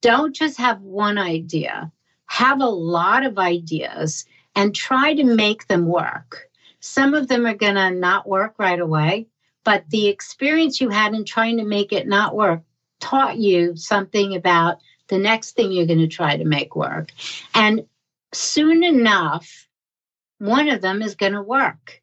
don't 0.00 0.34
just 0.34 0.58
have 0.58 0.80
one 0.82 1.18
idea. 1.18 1.90
Have 2.26 2.60
a 2.60 2.66
lot 2.66 3.24
of 3.24 3.38
ideas 3.38 4.24
and 4.54 4.74
try 4.74 5.14
to 5.14 5.24
make 5.24 5.66
them 5.68 5.86
work. 5.86 6.50
Some 6.80 7.14
of 7.14 7.28
them 7.28 7.46
are 7.46 7.54
going 7.54 7.76
to 7.76 7.90
not 7.90 8.28
work 8.28 8.54
right 8.58 8.80
away, 8.80 9.28
but 9.64 9.84
the 9.90 10.08
experience 10.08 10.80
you 10.80 10.88
had 10.88 11.14
in 11.14 11.24
trying 11.24 11.58
to 11.58 11.64
make 11.64 11.92
it 11.92 12.06
not 12.06 12.34
work 12.34 12.62
taught 13.00 13.38
you 13.38 13.76
something 13.76 14.34
about 14.34 14.78
the 15.08 15.18
next 15.18 15.52
thing 15.52 15.72
you're 15.72 15.86
going 15.86 15.98
to 15.98 16.06
try 16.06 16.36
to 16.36 16.44
make 16.44 16.74
work. 16.74 17.10
And 17.54 17.86
soon 18.32 18.82
enough, 18.82 19.68
one 20.38 20.68
of 20.68 20.80
them 20.80 21.02
is 21.02 21.14
going 21.14 21.32
to 21.32 21.42
work. 21.42 22.00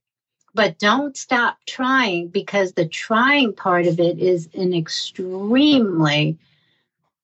But 0.54 0.80
don't 0.80 1.16
stop 1.16 1.58
trying 1.68 2.30
because 2.30 2.74
the 2.74 2.88
trying 2.88 3.54
part 3.54 3.86
of 3.88 4.00
it 4.00 4.20
is 4.20 4.50
an 4.54 4.74
extremely 4.74 6.38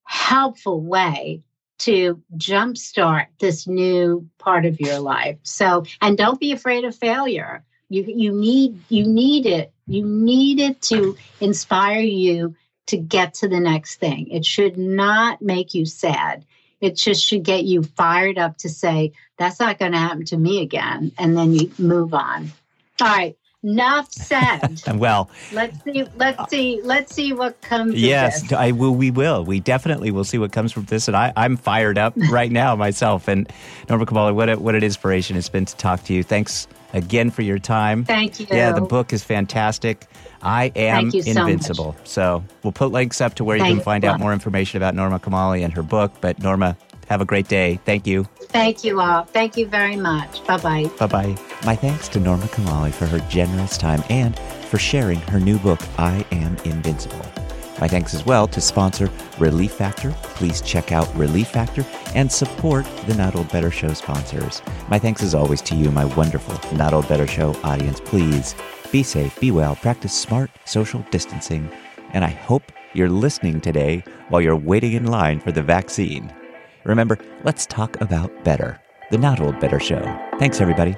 helpful 0.04 0.80
way 0.80 1.42
to 1.78 2.22
jumpstart 2.36 3.26
this 3.40 3.66
new 3.66 4.28
part 4.38 4.64
of 4.64 4.80
your 4.80 4.98
life. 4.98 5.38
So, 5.42 5.84
and 6.00 6.16
don't 6.16 6.40
be 6.40 6.52
afraid 6.52 6.84
of 6.84 6.94
failure. 6.94 7.64
You 7.88 8.04
you 8.04 8.32
need 8.32 8.80
you 8.88 9.06
need 9.06 9.46
it. 9.46 9.72
You 9.86 10.04
need 10.04 10.60
it 10.60 10.82
to 10.82 11.16
inspire 11.40 12.00
you 12.00 12.54
to 12.86 12.96
get 12.96 13.34
to 13.34 13.48
the 13.48 13.60
next 13.60 13.96
thing. 13.96 14.28
It 14.28 14.44
should 14.44 14.76
not 14.76 15.42
make 15.42 15.74
you 15.74 15.86
sad. 15.86 16.44
It 16.80 16.96
just 16.96 17.24
should 17.24 17.42
get 17.42 17.64
you 17.64 17.82
fired 17.82 18.38
up 18.38 18.58
to 18.58 18.68
say, 18.68 19.12
that's 19.38 19.60
not 19.60 19.78
going 19.78 19.92
to 19.92 19.98
happen 19.98 20.24
to 20.26 20.36
me 20.36 20.62
again. 20.62 21.12
And 21.18 21.36
then 21.36 21.54
you 21.54 21.70
move 21.78 22.14
on. 22.14 22.52
All 23.00 23.08
right. 23.08 23.36
Enough 23.66 24.12
said. 24.12 24.80
well, 24.94 25.28
let's 25.52 25.82
see. 25.82 26.04
Let's 26.16 26.50
see. 26.50 26.80
Let's 26.84 27.12
see 27.12 27.32
what 27.32 27.60
comes. 27.62 27.94
Yes, 27.94 28.52
I 28.52 28.70
will. 28.70 28.94
We 28.94 29.10
will. 29.10 29.44
We 29.44 29.58
definitely 29.58 30.12
will 30.12 30.22
see 30.22 30.38
what 30.38 30.52
comes 30.52 30.70
from 30.70 30.84
this. 30.84 31.08
And 31.08 31.16
I, 31.16 31.32
I'm 31.36 31.56
fired 31.56 31.98
up 31.98 32.14
right 32.30 32.52
now 32.52 32.76
myself. 32.76 33.26
And 33.26 33.52
Norma 33.88 34.06
Kamali, 34.06 34.34
what 34.36 34.48
a, 34.48 34.56
what 34.56 34.76
an 34.76 34.84
inspiration 34.84 35.36
it's 35.36 35.48
been 35.48 35.64
to 35.64 35.76
talk 35.76 36.04
to 36.04 36.14
you. 36.14 36.22
Thanks 36.22 36.68
again 36.92 37.30
for 37.30 37.42
your 37.42 37.58
time. 37.58 38.04
Thank 38.04 38.38
you. 38.38 38.46
Yeah, 38.48 38.70
the 38.70 38.82
book 38.82 39.12
is 39.12 39.24
fantastic. 39.24 40.06
I 40.42 40.70
am 40.76 41.10
invincible. 41.12 41.96
So, 42.04 42.04
so, 42.04 42.44
we'll 42.62 42.72
put 42.72 42.92
links 42.92 43.20
up 43.20 43.34
to 43.34 43.44
where 43.44 43.58
Thank 43.58 43.70
you 43.70 43.76
can 43.76 43.84
find 43.84 44.04
you. 44.04 44.10
out 44.10 44.20
more 44.20 44.32
information 44.32 44.76
about 44.76 44.94
Norma 44.94 45.18
Kamali 45.18 45.64
and 45.64 45.72
her 45.72 45.82
book. 45.82 46.12
But 46.20 46.38
Norma, 46.38 46.76
have 47.08 47.20
a 47.20 47.24
great 47.24 47.48
day. 47.48 47.80
Thank 47.84 48.06
you. 48.06 48.24
Thank 48.48 48.84
you 48.84 49.00
all. 49.00 49.24
Thank 49.24 49.56
you 49.56 49.66
very 49.66 49.96
much. 49.96 50.44
Bye 50.46 50.58
bye. 50.58 50.90
Bye 50.98 51.06
bye. 51.06 51.36
My 51.64 51.76
thanks 51.76 52.08
to 52.08 52.20
Norma 52.20 52.46
Kamali 52.46 52.92
for 52.92 53.06
her 53.06 53.18
generous 53.28 53.76
time 53.76 54.02
and 54.10 54.38
for 54.68 54.78
sharing 54.78 55.20
her 55.22 55.40
new 55.40 55.58
book, 55.58 55.80
I 55.98 56.24
Am 56.32 56.56
Invincible. 56.64 57.24
My 57.78 57.88
thanks 57.88 58.14
as 58.14 58.24
well 58.24 58.46
to 58.48 58.60
sponsor 58.60 59.10
Relief 59.38 59.72
Factor. 59.72 60.10
Please 60.22 60.62
check 60.62 60.92
out 60.92 61.14
Relief 61.14 61.48
Factor 61.48 61.84
and 62.14 62.30
support 62.32 62.86
the 63.06 63.14
Not 63.14 63.36
Old 63.36 63.52
Better 63.52 63.70
Show 63.70 63.92
sponsors. 63.92 64.62
My 64.88 64.98
thanks 64.98 65.22
as 65.22 65.34
always 65.34 65.60
to 65.62 65.74
you, 65.76 65.90
my 65.90 66.06
wonderful 66.06 66.58
Not 66.76 66.94
Old 66.94 67.06
Better 67.08 67.26
Show 67.26 67.54
audience. 67.62 68.00
Please 68.00 68.54
be 68.90 69.02
safe, 69.02 69.38
be 69.40 69.50
well, 69.50 69.76
practice 69.76 70.14
smart 70.14 70.50
social 70.64 71.04
distancing, 71.10 71.70
and 72.12 72.24
I 72.24 72.30
hope 72.30 72.72
you're 72.94 73.10
listening 73.10 73.60
today 73.60 74.02
while 74.30 74.40
you're 74.40 74.56
waiting 74.56 74.92
in 74.92 75.06
line 75.06 75.38
for 75.38 75.52
the 75.52 75.62
vaccine. 75.62 76.32
Remember, 76.86 77.18
let's 77.44 77.66
talk 77.66 78.00
about 78.00 78.44
better. 78.44 78.80
The 79.10 79.18
Not 79.18 79.40
Old 79.40 79.60
Better 79.60 79.80
Show. 79.80 80.02
Thanks, 80.38 80.60
everybody. 80.60 80.96